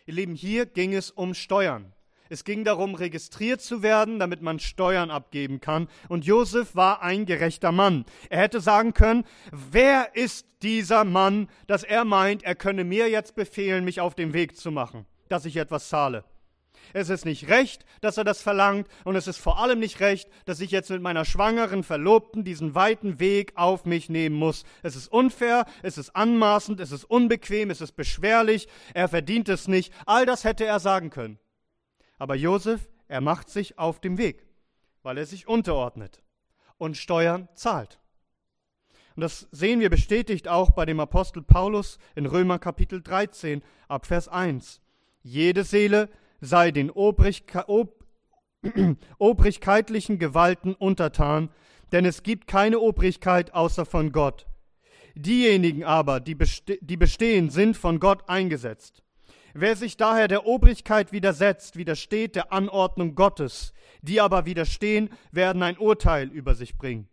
[0.05, 1.91] Ihr Lieben, hier ging es um Steuern.
[2.29, 5.87] Es ging darum, registriert zu werden, damit man Steuern abgeben kann.
[6.07, 8.05] Und Josef war ein gerechter Mann.
[8.29, 13.35] Er hätte sagen können, wer ist dieser Mann, dass er meint, er könne mir jetzt
[13.35, 16.23] befehlen, mich auf den Weg zu machen, dass ich etwas zahle.
[16.93, 20.29] Es ist nicht recht, dass er das verlangt, und es ist vor allem nicht recht,
[20.45, 24.63] dass ich jetzt mit meiner schwangeren Verlobten diesen weiten Weg auf mich nehmen muss.
[24.81, 29.67] Es ist unfair, es ist anmaßend, es ist unbequem, es ist beschwerlich, er verdient es
[29.67, 29.93] nicht.
[30.05, 31.39] All das hätte er sagen können.
[32.19, 34.45] Aber Josef, er macht sich auf dem Weg,
[35.01, 36.21] weil er sich unterordnet
[36.77, 37.99] und Steuern zahlt.
[39.15, 44.05] Und das sehen wir bestätigt auch bei dem Apostel Paulus in Römer Kapitel 13 ab
[44.05, 44.81] Vers 1.
[45.23, 48.05] Jede Seele, sei den Obrigke Ob
[49.17, 51.49] obrigkeitlichen Gewalten untertan,
[51.91, 54.45] denn es gibt keine Obrigkeit außer von Gott.
[55.15, 59.03] Diejenigen aber, die, beste die bestehen, sind von Gott eingesetzt.
[59.53, 63.73] Wer sich daher der Obrigkeit widersetzt, widersteht der Anordnung Gottes.
[64.01, 67.09] Die aber widerstehen, werden ein Urteil über sich bringen.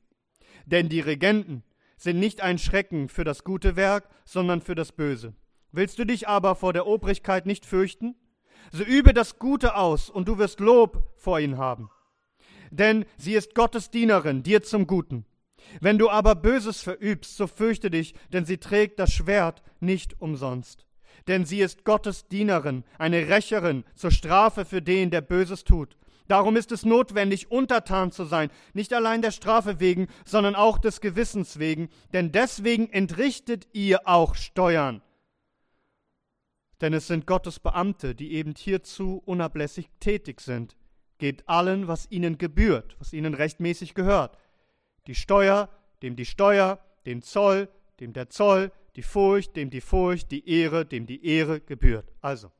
[0.66, 1.62] Denn die Regenten
[1.96, 5.34] sind nicht ein Schrecken für das gute Werk, sondern für das Böse.
[5.72, 8.14] Willst du dich aber vor der Obrigkeit nicht fürchten?
[8.72, 11.90] So übe das Gute aus, und du wirst Lob vor ihnen haben.
[12.70, 15.24] Denn sie ist Gottes Dienerin, dir zum Guten.
[15.80, 20.86] Wenn du aber Böses verübst, so fürchte dich, denn sie trägt das Schwert nicht umsonst.
[21.28, 25.96] Denn sie ist Gottes Dienerin, eine Rächerin zur Strafe für den, der Böses tut.
[26.28, 31.00] Darum ist es notwendig, untertan zu sein, nicht allein der Strafe wegen, sondern auch des
[31.00, 35.02] Gewissens wegen, denn deswegen entrichtet ihr auch Steuern
[36.80, 40.76] denn es sind Gottes Beamte, die eben hierzu unablässig tätig sind.
[41.18, 44.36] Gebt allen, was ihnen gebührt, was ihnen rechtmäßig gehört.
[45.06, 45.70] Die Steuer,
[46.02, 47.68] dem die Steuer, den Zoll,
[48.00, 52.12] dem der Zoll, die Furcht, dem die Furcht, die Ehre, dem die Ehre gebührt.
[52.20, 52.50] Also,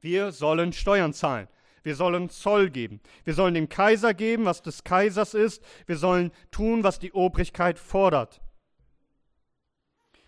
[0.00, 1.48] wir sollen Steuern zahlen.
[1.82, 3.00] Wir sollen Zoll geben.
[3.24, 5.62] Wir sollen dem Kaiser geben, was des Kaisers ist.
[5.86, 8.40] Wir sollen tun, was die Obrigkeit fordert.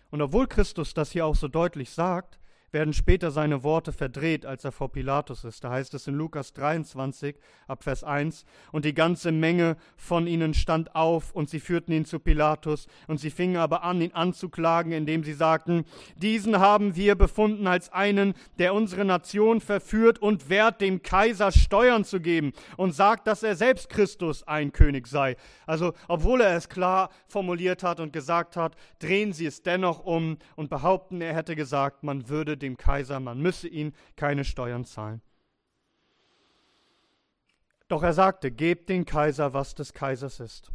[0.09, 2.39] Und obwohl Christus das hier auch so deutlich sagt,
[2.71, 5.63] werden später seine Worte verdreht, als er vor Pilatus ist.
[5.63, 7.35] Da heißt es in Lukas 23
[7.67, 12.05] ab Vers 1, und die ganze Menge von ihnen stand auf, und sie führten ihn
[12.05, 17.15] zu Pilatus, und sie fingen aber an, ihn anzuklagen, indem sie sagten, diesen haben wir
[17.15, 22.95] befunden als einen, der unsere Nation verführt und wert, dem Kaiser Steuern zu geben, und
[22.95, 25.35] sagt, dass er selbst Christus ein König sei.
[25.65, 30.37] Also, obwohl er es klar formuliert hat und gesagt hat, drehen sie es dennoch um
[30.55, 35.21] und behaupten, er hätte gesagt, man würde dem Kaiser, man müsse ihn keine Steuern zahlen.
[37.87, 40.71] Doch er sagte, gebt den Kaiser, was des Kaisers ist.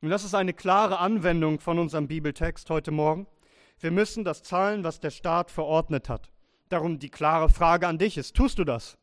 [0.00, 3.26] Und das ist eine klare Anwendung von unserem Bibeltext heute Morgen.
[3.80, 6.30] Wir müssen das zahlen, was der Staat verordnet hat.
[6.68, 8.96] Darum die klare Frage an dich ist, tust du das?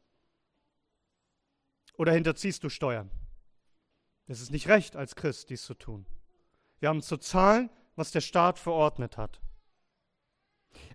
[1.98, 3.12] Oder hinterziehst du Steuern?
[4.28, 6.06] Es ist nicht recht, als Christ dies zu tun.
[6.80, 9.42] Wir haben zu zahlen, was der Staat verordnet hat.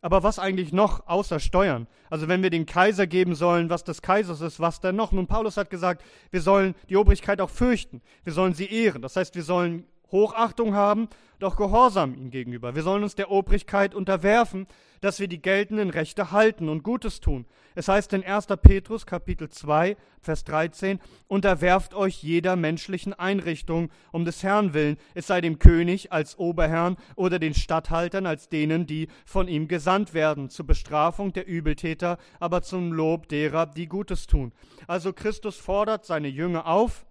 [0.02, 1.86] Aber was eigentlich noch außer Steuern?
[2.10, 5.12] Also wenn wir den Kaiser geben sollen, was des Kaisers ist, was denn noch?
[5.12, 8.02] Nun, Paulus hat gesagt, wir sollen die Obrigkeit auch fürchten.
[8.24, 9.00] Wir sollen sie ehren.
[9.00, 12.76] Das heißt, wir sollen Hochachtung haben, doch Gehorsam ihm gegenüber.
[12.76, 14.68] Wir sollen uns der Obrigkeit unterwerfen,
[15.00, 17.46] dass wir die geltenden Rechte halten und Gutes tun.
[17.74, 18.46] Es heißt in 1.
[18.62, 25.26] Petrus Kapitel 2, Vers 13, unterwerft euch jeder menschlichen Einrichtung um des Herrn willen, es
[25.26, 30.48] sei dem König als Oberherrn oder den Statthaltern als denen, die von ihm gesandt werden,
[30.48, 34.52] zur Bestrafung der Übeltäter, aber zum Lob derer, die Gutes tun.
[34.86, 37.04] Also Christus fordert seine Jünger auf,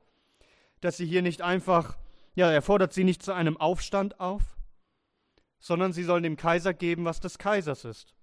[0.80, 1.98] dass sie hier nicht einfach
[2.34, 4.58] ja, er fordert sie nicht zu einem Aufstand auf,
[5.60, 8.16] sondern sie sollen dem Kaiser geben, was des Kaisers ist.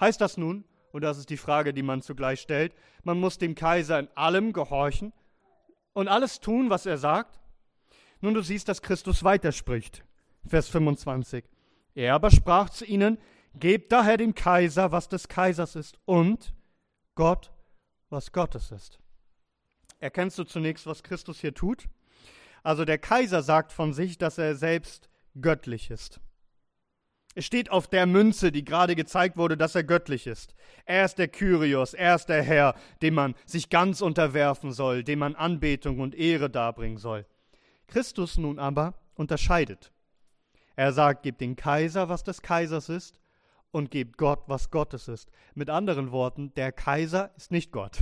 [0.00, 3.54] Heißt das nun, und das ist die Frage, die man zugleich stellt, man muss dem
[3.54, 5.12] Kaiser in allem gehorchen
[5.92, 7.40] und alles tun, was er sagt?
[8.20, 10.04] Nun, du siehst, dass Christus weiterspricht.
[10.46, 11.44] Vers 25.
[11.94, 13.18] Er aber sprach zu ihnen,
[13.56, 16.52] Gebt daher dem Kaiser, was des Kaisers ist, und
[17.14, 17.52] Gott,
[18.10, 18.98] was Gottes ist.
[20.00, 21.88] Erkennst du zunächst, was Christus hier tut?
[22.64, 25.08] Also der Kaiser sagt von sich, dass er selbst
[25.40, 26.20] göttlich ist.
[27.36, 30.54] Es steht auf der Münze, die gerade gezeigt wurde, dass er göttlich ist.
[30.86, 35.18] Er ist der Kyrios, er ist der Herr, dem man sich ganz unterwerfen soll, dem
[35.18, 37.26] man Anbetung und Ehre darbringen soll.
[37.86, 39.92] Christus nun aber unterscheidet.
[40.76, 43.20] Er sagt, gebt den Kaiser, was des Kaisers ist,
[43.72, 45.30] und gebt Gott, was Gottes ist.
[45.54, 47.98] Mit anderen Worten, der Kaiser ist nicht Gott.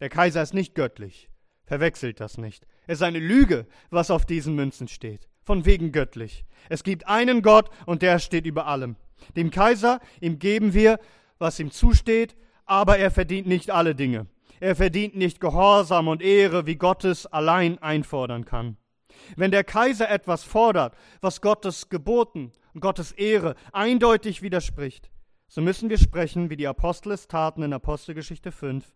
[0.00, 1.30] Der Kaiser ist nicht göttlich.
[1.68, 2.66] Verwechselt das nicht.
[2.86, 5.28] Es ist eine Lüge, was auf diesen Münzen steht.
[5.44, 6.46] Von wegen göttlich.
[6.70, 8.96] Es gibt einen Gott und der steht über allem.
[9.36, 10.98] Dem Kaiser, ihm geben wir,
[11.38, 14.28] was ihm zusteht, aber er verdient nicht alle Dinge.
[14.60, 18.78] Er verdient nicht Gehorsam und Ehre, wie Gottes allein einfordern kann.
[19.36, 25.10] Wenn der Kaiser etwas fordert, was Gottes Geboten und Gottes Ehre eindeutig widerspricht,
[25.48, 28.86] so müssen wir sprechen, wie die Apostel es taten in Apostelgeschichte 5.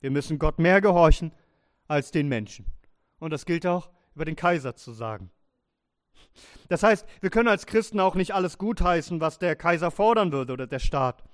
[0.00, 1.32] Wir müssen Gott mehr gehorchen
[1.90, 2.66] als den Menschen.
[3.18, 5.30] Und das gilt auch über den Kaiser zu sagen.
[6.68, 10.52] Das heißt, wir können als Christen auch nicht alles gutheißen, was der Kaiser fordern würde
[10.52, 11.24] oder der Staat.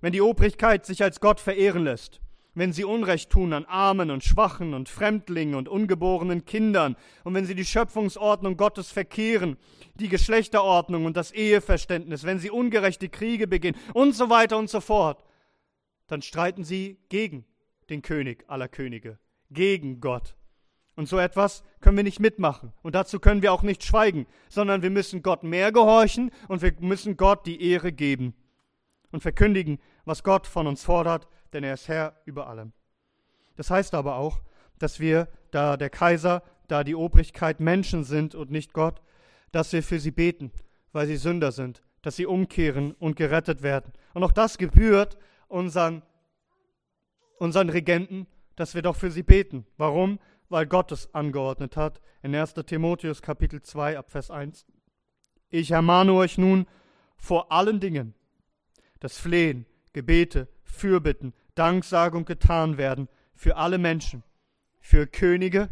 [0.00, 2.20] Wenn die Obrigkeit sich als Gott verehren lässt,
[2.54, 7.44] wenn sie Unrecht tun an Armen und Schwachen und Fremdlingen und ungeborenen Kindern und wenn
[7.44, 9.58] sie die Schöpfungsordnung Gottes verkehren,
[9.96, 14.80] die Geschlechterordnung und das Eheverständnis, wenn sie ungerechte Kriege beginnen und so weiter und so
[14.80, 15.22] fort,
[16.06, 17.44] dann streiten sie gegen
[17.90, 19.18] den König aller Könige,
[19.50, 20.36] gegen Gott.
[20.96, 22.72] Und so etwas können wir nicht mitmachen.
[22.82, 26.72] Und dazu können wir auch nicht schweigen, sondern wir müssen Gott mehr gehorchen und wir
[26.80, 28.34] müssen Gott die Ehre geben
[29.12, 32.72] und verkündigen, was Gott von uns fordert, denn er ist Herr über allem.
[33.56, 34.40] Das heißt aber auch,
[34.78, 39.00] dass wir, da der Kaiser, da die Obrigkeit Menschen sind und nicht Gott,
[39.52, 40.50] dass wir für sie beten,
[40.92, 43.92] weil sie Sünder sind, dass sie umkehren und gerettet werden.
[44.14, 46.02] Und auch das gebührt unseren,
[47.38, 49.66] unseren Regenten, dass wir doch für sie beten.
[49.76, 50.18] Warum?
[50.48, 52.00] Weil Gott es angeordnet hat.
[52.22, 52.54] In 1.
[52.66, 54.66] Timotheus Kapitel 2 ab Vers 1.
[55.48, 56.66] Ich ermahne euch nun
[57.16, 58.14] vor allen Dingen,
[59.00, 64.22] das Flehen, Gebete, Fürbitten, Danksagung getan werden für alle Menschen,
[64.80, 65.70] für Könige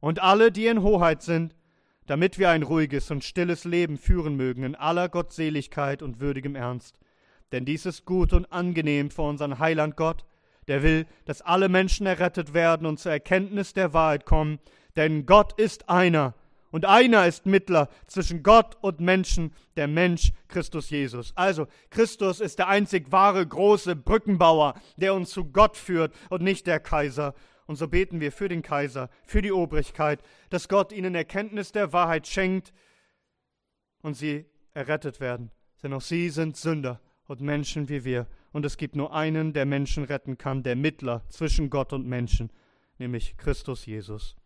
[0.00, 1.54] und alle, die in Hoheit sind,
[2.06, 6.98] damit wir ein ruhiges und stilles Leben führen mögen in aller Gottseligkeit und würdigem Ernst.
[7.52, 10.24] Denn dies ist gut und angenehm vor unseren Heiland Gott,
[10.68, 14.58] der will, dass alle Menschen errettet werden und zur Erkenntnis der Wahrheit kommen,
[14.96, 16.34] denn Gott ist einer
[16.72, 21.32] und einer ist Mittler zwischen Gott und Menschen, der Mensch Christus Jesus.
[21.36, 26.66] Also Christus ist der einzig wahre große Brückenbauer, der uns zu Gott führt und nicht
[26.66, 27.34] der Kaiser.
[27.66, 31.92] Und so beten wir für den Kaiser, für die Obrigkeit, dass Gott ihnen Erkenntnis der
[31.92, 32.72] Wahrheit schenkt
[34.00, 35.50] und sie errettet werden.
[35.82, 38.26] Denn auch sie sind Sünder und Menschen wie wir.
[38.52, 42.50] Und es gibt nur einen, der Menschen retten kann, der Mittler zwischen Gott und Menschen,
[42.98, 44.36] nämlich Christus Jesus.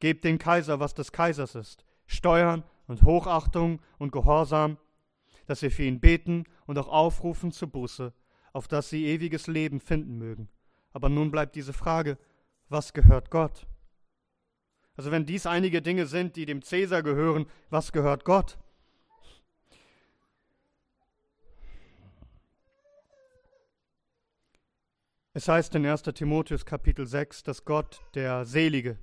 [0.00, 4.78] Gebt den Kaiser, was des Kaisers ist, Steuern und Hochachtung und Gehorsam,
[5.46, 8.12] dass wir für ihn beten und auch aufrufen zur Buße,
[8.52, 10.48] auf dass sie ewiges Leben finden mögen.
[10.92, 12.18] Aber nun bleibt diese Frage,
[12.68, 13.66] was gehört Gott?
[14.96, 18.58] Also wenn dies einige Dinge sind, die dem Cäsar gehören, was gehört Gott?
[25.38, 26.02] Es heißt in 1.
[26.02, 28.98] Timotheus Kapitel 6, dass Gott der Selige,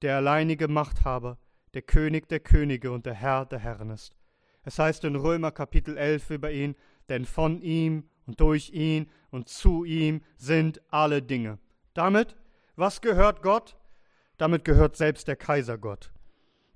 [0.00, 1.36] der alleinige Machthaber,
[1.74, 4.16] der König der Könige und der Herr der Herren ist.
[4.62, 6.74] Es heißt in Römer Kapitel 11 über ihn,
[7.10, 11.58] denn von ihm und durch ihn und zu ihm sind alle Dinge.
[11.92, 12.34] Damit,
[12.76, 13.76] was gehört Gott?
[14.38, 16.13] Damit gehört selbst der Kaiser Gott.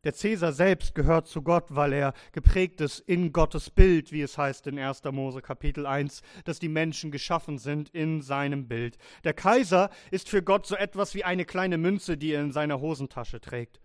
[0.04, 4.38] Der Cäsar selbst gehört zu Gott, weil er geprägt ist in Gottes Bild, wie es
[4.38, 5.02] heißt in 1.
[5.10, 8.96] Mose Kapitel 1, dass die Menschen geschaffen sind in seinem Bild.
[9.24, 12.80] Der Kaiser ist für Gott so etwas wie eine kleine Münze, die er in seiner
[12.80, 13.80] Hosentasche trägt.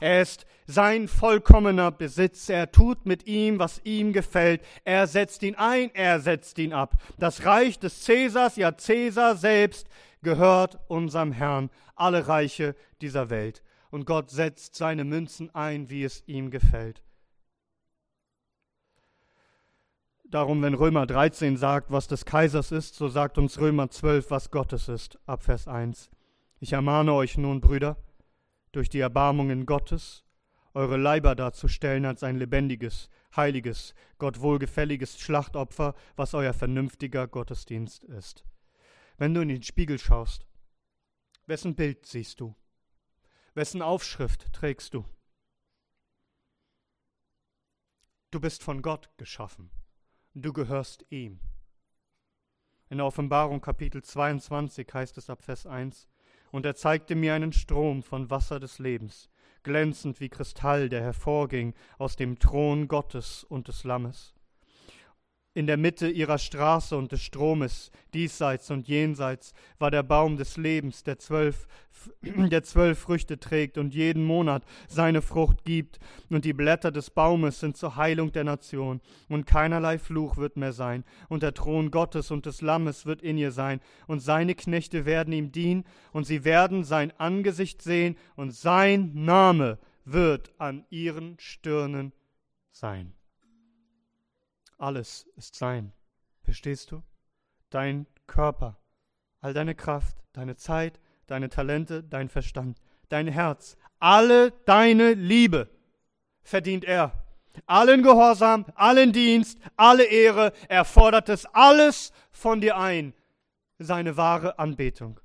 [0.00, 2.48] Er ist sein vollkommener Besitz.
[2.48, 4.62] Er tut mit ihm, was ihm gefällt.
[4.84, 6.94] Er setzt ihn ein, er setzt ihn ab.
[7.18, 9.88] Das Reich des Cäsars, ja Cäsar selbst,
[10.22, 13.62] gehört unserem Herrn, alle Reiche dieser Welt
[13.94, 17.04] und Gott setzt seine Münzen ein, wie es ihm gefällt.
[20.24, 24.50] Darum, wenn Römer 13 sagt, was des Kaisers ist, so sagt uns Römer 12, was
[24.50, 26.10] Gottes ist, ab Vers 1.
[26.58, 27.96] Ich ermahne euch nun, Brüder,
[28.72, 30.24] durch die Erbarmungen Gottes,
[30.74, 38.44] eure Leiber darzustellen als ein lebendiges, heiliges, Gott wohlgefälliges Schlachtopfer, was euer vernünftiger Gottesdienst ist.
[39.18, 40.48] Wenn du in den Spiegel schaust,
[41.46, 42.56] wessen Bild siehst du?
[43.56, 45.04] Wessen Aufschrift trägst du?
[48.32, 49.70] Du bist von Gott geschaffen.
[50.34, 51.38] Du gehörst ihm.
[52.90, 56.08] In der Offenbarung Kapitel 22 heißt es ab Vers 1,
[56.50, 59.30] Und er zeigte mir einen Strom von Wasser des Lebens,
[59.62, 64.33] glänzend wie Kristall, der hervorging aus dem Thron Gottes und des Lammes
[65.54, 70.56] in der Mitte ihrer Straße und des Stromes, diesseits und jenseits, war der Baum des
[70.56, 71.68] Lebens, der zwölf,
[72.22, 77.60] der zwölf Früchte trägt und jeden Monat seine Frucht gibt, und die Blätter des Baumes
[77.60, 82.32] sind zur Heilung der Nation, und keinerlei Fluch wird mehr sein, und der Thron Gottes
[82.32, 86.44] und des Lammes wird in ihr sein, und seine Knechte werden ihm dienen, und sie
[86.44, 92.12] werden sein Angesicht sehen, und sein Name wird an ihren Stirnen
[92.72, 93.14] sein.
[94.84, 95.92] Alles ist sein.
[96.42, 97.02] Verstehst du?
[97.74, 98.78] dein Körper,
[99.40, 105.68] all deine Kraft, deine Zeit, deine Talente, dein Verstand, dein Herz, alle deine Liebe
[106.42, 107.20] verdient er.
[107.66, 113.12] Allen Gehorsam, allen Dienst, alle Ehre, er fordert es alles von dir ein,
[113.78, 115.20] seine wahre Anbetung.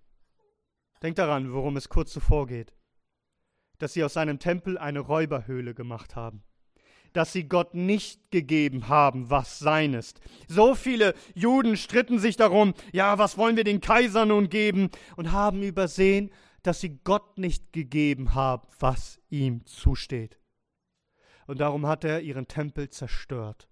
[1.01, 2.74] Denk daran, worum es kurz zuvor geht,
[3.78, 6.43] dass sie aus seinem Tempel eine Räuberhöhle gemacht haben
[7.14, 10.22] dass sie Gott nicht gegeben haben, was sein ist.
[10.47, 15.32] So viele Juden stritten sich darum, ja, was wollen wir den Kaiser nun geben, und
[15.32, 16.32] haben übersehen,
[16.64, 20.39] dass sie Gott nicht gegeben haben, was ihm zusteht.
[21.47, 23.70] Und darum hat er ihren Tempel zerstört,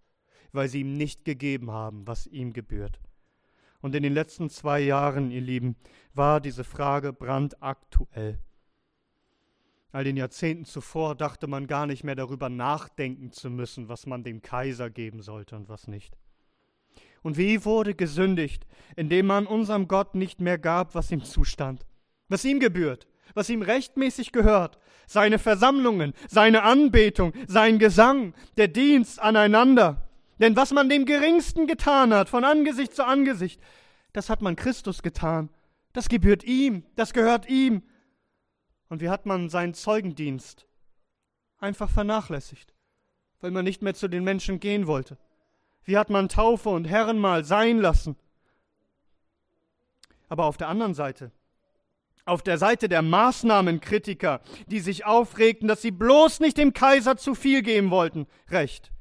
[0.52, 3.00] weil sie ihm nicht gegeben haben, was ihm gebührt.
[3.82, 5.76] Und in den letzten zwei Jahren, ihr Lieben,
[6.14, 8.40] war diese Frage brandaktuell.
[9.92, 14.24] All den Jahrzehnten zuvor dachte man gar nicht mehr darüber nachdenken zu müssen, was man
[14.24, 16.18] dem Kaiser geben sollte und was nicht.
[17.24, 21.86] Und wie wurde gesündigt, indem man unserem Gott nicht mehr gab, was ihm zustand,
[22.28, 24.78] was ihm gebührt, was ihm rechtmäßig gehört,
[25.08, 30.10] seine Versammlungen, seine Anbetung, sein Gesang, der Dienst aneinander.
[30.40, 33.62] Denn was man dem Geringsten getan hat, von Angesicht zu Angesicht,
[34.14, 35.50] das hat man Christus getan.
[35.94, 37.84] Das gebührt ihm, das gehört ihm,
[38.90, 40.68] und wie hat man seinen Zeugendienst
[41.60, 42.74] einfach vernachlässigt,
[43.42, 45.18] weil man nicht mehr zu den Menschen gehen wollte?
[45.84, 48.16] Wie hat man Taufe und Herrenmahl sein lassen?
[50.30, 51.32] Aber auf der anderen Seite,
[52.26, 57.36] auf der Seite der Maßnahmenkritiker, die sich aufregten, dass sie bloß nicht dem Kaiser zu
[57.36, 58.92] viel geben wollten, recht.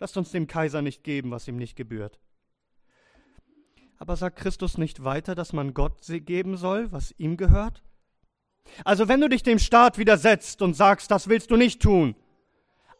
[0.00, 2.18] Lasst uns dem Kaiser nicht geben, was ihm nicht gebührt.
[3.98, 7.84] Aber sagt Christus nicht weiter, dass man Gott geben soll, was ihm gehört?
[8.84, 12.14] Also wenn du dich dem Staat widersetzt und sagst, das willst du nicht tun,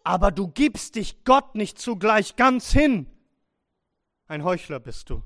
[0.04, 3.06] aber du gibst dich Gott nicht zugleich ganz hin,
[4.26, 5.22] ein Heuchler bist du.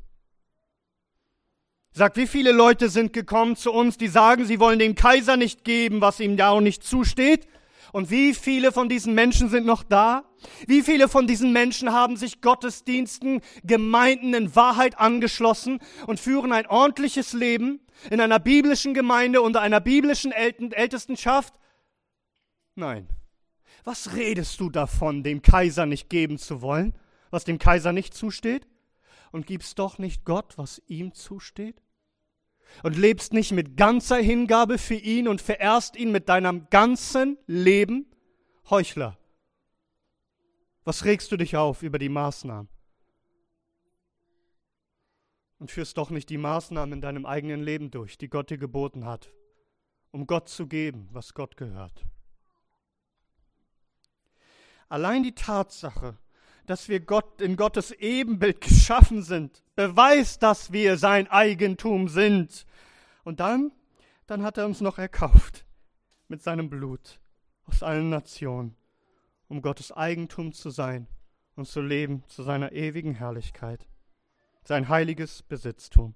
[1.93, 5.63] Sagt, wie viele Leute sind gekommen zu uns, die sagen, sie wollen dem Kaiser nicht
[5.63, 7.47] geben, was ihm da auch nicht zusteht?
[7.95, 10.25] Und wie viele von diesen Menschen sind noch da?
[10.67, 16.67] Wie viele von diesen Menschen haben sich Gottesdiensten, Gemeinden in Wahrheit angeschlossen und führen ein
[16.67, 17.81] ordentliches Leben?
[18.11, 21.55] in einer biblischen Gemeinde unter einer biblischen Ältestenschaft?
[22.75, 23.09] Nein.
[23.85, 26.95] Was redest du davon, dem Kaiser nicht geben zu wollen,
[27.31, 28.67] was dem Kaiser nicht zusteht?
[29.31, 31.83] Und gibst doch nicht Gott, was ihm zusteht?
[32.83, 38.07] Und lebst nicht mit ganzer Hingabe für ihn und verehrst ihn mit deinem ganzen Leben?
[38.69, 39.19] Heuchler.
[40.85, 42.69] Was regst du dich auf über die Maßnahmen?
[45.65, 49.07] und führst doch nicht die Maßnahmen in deinem eigenen Leben durch, die Gott dir geboten
[49.07, 49.33] hat,
[50.11, 52.05] um Gott zu geben, was Gott gehört.
[54.91, 56.19] Allein die Tatsache,
[56.67, 62.67] dass wir Gott in Gottes Ebenbild geschaffen sind, beweist, dass wir sein Eigentum sind.
[63.25, 63.73] Und dann,
[64.27, 65.65] dann hat er uns noch erkauft
[66.29, 67.21] mit seinem Blut
[67.67, 68.77] aus allen Nationen,
[69.49, 71.07] um Gottes Eigentum zu sein
[71.57, 73.87] und zu leben zu seiner ewigen Herrlichkeit
[74.65, 76.15] sein heiliges Besitztum.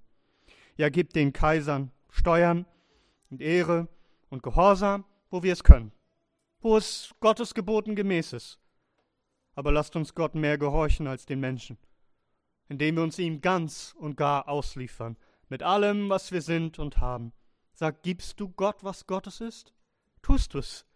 [0.76, 2.66] Ja, gibt den Kaisern Steuern
[3.30, 3.88] und Ehre
[4.30, 5.92] und Gehorsam, wo wir es können,
[6.60, 8.58] wo es Gottes Geboten gemäß ist.
[9.58, 11.78] Aber lasst uns Gott mehr gehorchen als den Menschen,
[12.68, 15.16] indem wir uns ihm ganz und gar ausliefern,
[15.48, 17.32] mit allem, was wir sind und haben.
[17.72, 19.74] Sag, gibst du Gott, was Gottes ist?
[20.22, 20.86] Tust du es?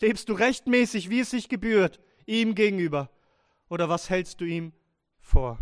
[0.00, 3.10] Lebst du rechtmäßig, wie es sich gebührt, ihm gegenüber?
[3.68, 4.72] Oder was hältst du ihm
[5.20, 5.60] vor?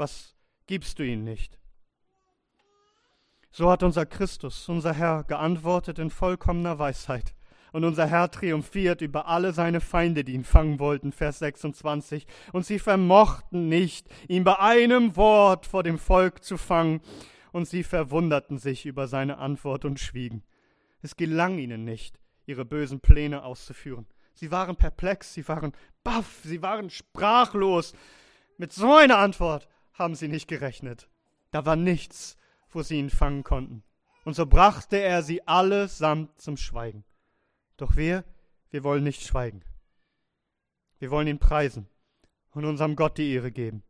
[0.00, 0.34] was
[0.66, 1.60] gibst du ihnen nicht?
[3.52, 7.34] So hat unser Christus, unser Herr, geantwortet in vollkommener Weisheit.
[7.72, 12.26] Und unser Herr triumphiert über alle seine Feinde, die ihn fangen wollten, Vers 26.
[12.52, 17.00] Und sie vermochten nicht, ihn bei einem Wort vor dem Volk zu fangen.
[17.52, 20.42] Und sie verwunderten sich über seine Antwort und schwiegen.
[21.02, 24.06] Es gelang ihnen nicht, ihre bösen Pläne auszuführen.
[24.34, 25.72] Sie waren perplex, sie waren
[26.04, 27.92] baff, sie waren sprachlos.
[28.56, 31.08] Mit so einer Antwort haben sie nicht gerechnet.
[31.50, 32.36] Da war nichts,
[32.70, 33.82] wo sie ihn fangen konnten.
[34.24, 37.04] Und so brachte er sie allesamt zum Schweigen.
[37.80, 38.24] Doch wir,
[38.70, 39.62] wir wollen nicht schweigen.
[40.98, 41.86] Wir wollen ihn preisen
[42.50, 43.82] und unserem Gott die Ehre geben.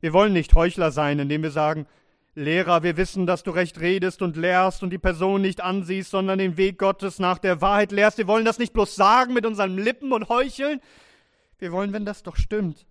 [0.00, 1.86] Wir wollen nicht Heuchler sein, indem wir sagen,
[2.34, 6.40] Lehrer, wir wissen, dass du recht redest und lehrst und die Person nicht ansiehst, sondern
[6.40, 8.18] den Weg Gottes nach der Wahrheit lehrst.
[8.18, 10.80] Wir wollen das nicht bloß sagen mit unseren Lippen und heucheln.
[11.58, 12.84] Wir wollen, wenn das doch stimmt,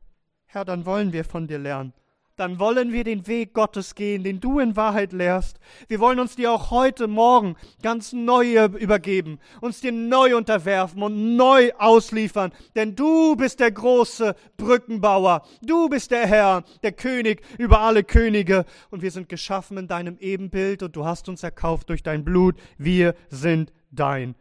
[0.46, 1.91] Herr, dann wollen wir von dir lernen.
[2.36, 5.60] Dann wollen wir den Weg Gottes gehen, den du in Wahrheit lehrst.
[5.88, 11.36] Wir wollen uns dir auch heute Morgen ganz neu übergeben, uns dir neu unterwerfen und
[11.36, 17.82] neu ausliefern, denn du bist der große Brückenbauer, du bist der Herr, der König über
[17.82, 22.02] alle Könige und wir sind geschaffen in deinem Ebenbild und du hast uns erkauft durch
[22.02, 24.36] dein Blut, wir sind dein.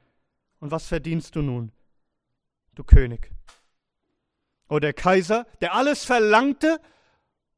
[0.60, 1.72] Und was verdienst du nun,
[2.74, 3.30] du König?
[4.68, 6.80] O der Kaiser, der alles verlangte,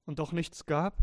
[0.07, 0.99] und doch nichts gab?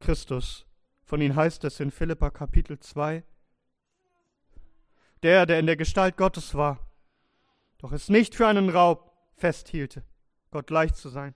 [0.00, 0.66] Christus,
[1.04, 3.22] von ihm heißt es in Philippa Kapitel 2,
[5.22, 6.90] der, der in der Gestalt Gottes war,
[7.78, 10.02] doch es nicht für einen Raub festhielte,
[10.50, 11.34] Gott gleich zu sein,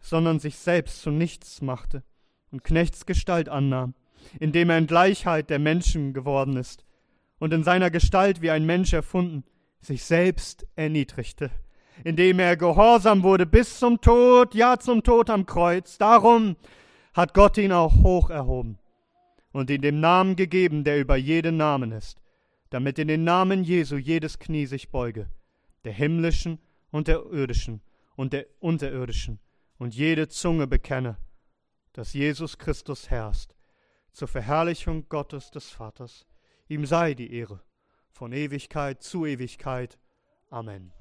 [0.00, 2.04] sondern sich selbst zu nichts machte
[2.52, 3.94] und Knechtsgestalt annahm,
[4.38, 6.84] indem er in Gleichheit der Menschen geworden ist
[7.38, 9.44] und in seiner Gestalt wie ein Mensch erfunden,
[9.80, 11.50] sich selbst erniedrigte
[12.04, 15.98] indem er gehorsam wurde bis zum Tod, ja zum Tod am Kreuz.
[15.98, 16.56] Darum
[17.14, 18.78] hat Gott ihn auch hoch erhoben
[19.52, 22.20] und ihm den Namen gegeben, der über jeden Namen ist,
[22.70, 25.28] damit in den Namen Jesu jedes Knie sich beuge,
[25.84, 26.58] der himmlischen
[26.90, 27.82] und der irdischen
[28.16, 29.40] und der unterirdischen,
[29.78, 31.16] und jede Zunge bekenne,
[31.92, 33.54] dass Jesus Christus herrscht,
[34.12, 36.26] zur Verherrlichung Gottes des Vaters.
[36.68, 37.60] Ihm sei die Ehre
[38.12, 39.98] von Ewigkeit zu Ewigkeit.
[40.50, 40.92] Amen.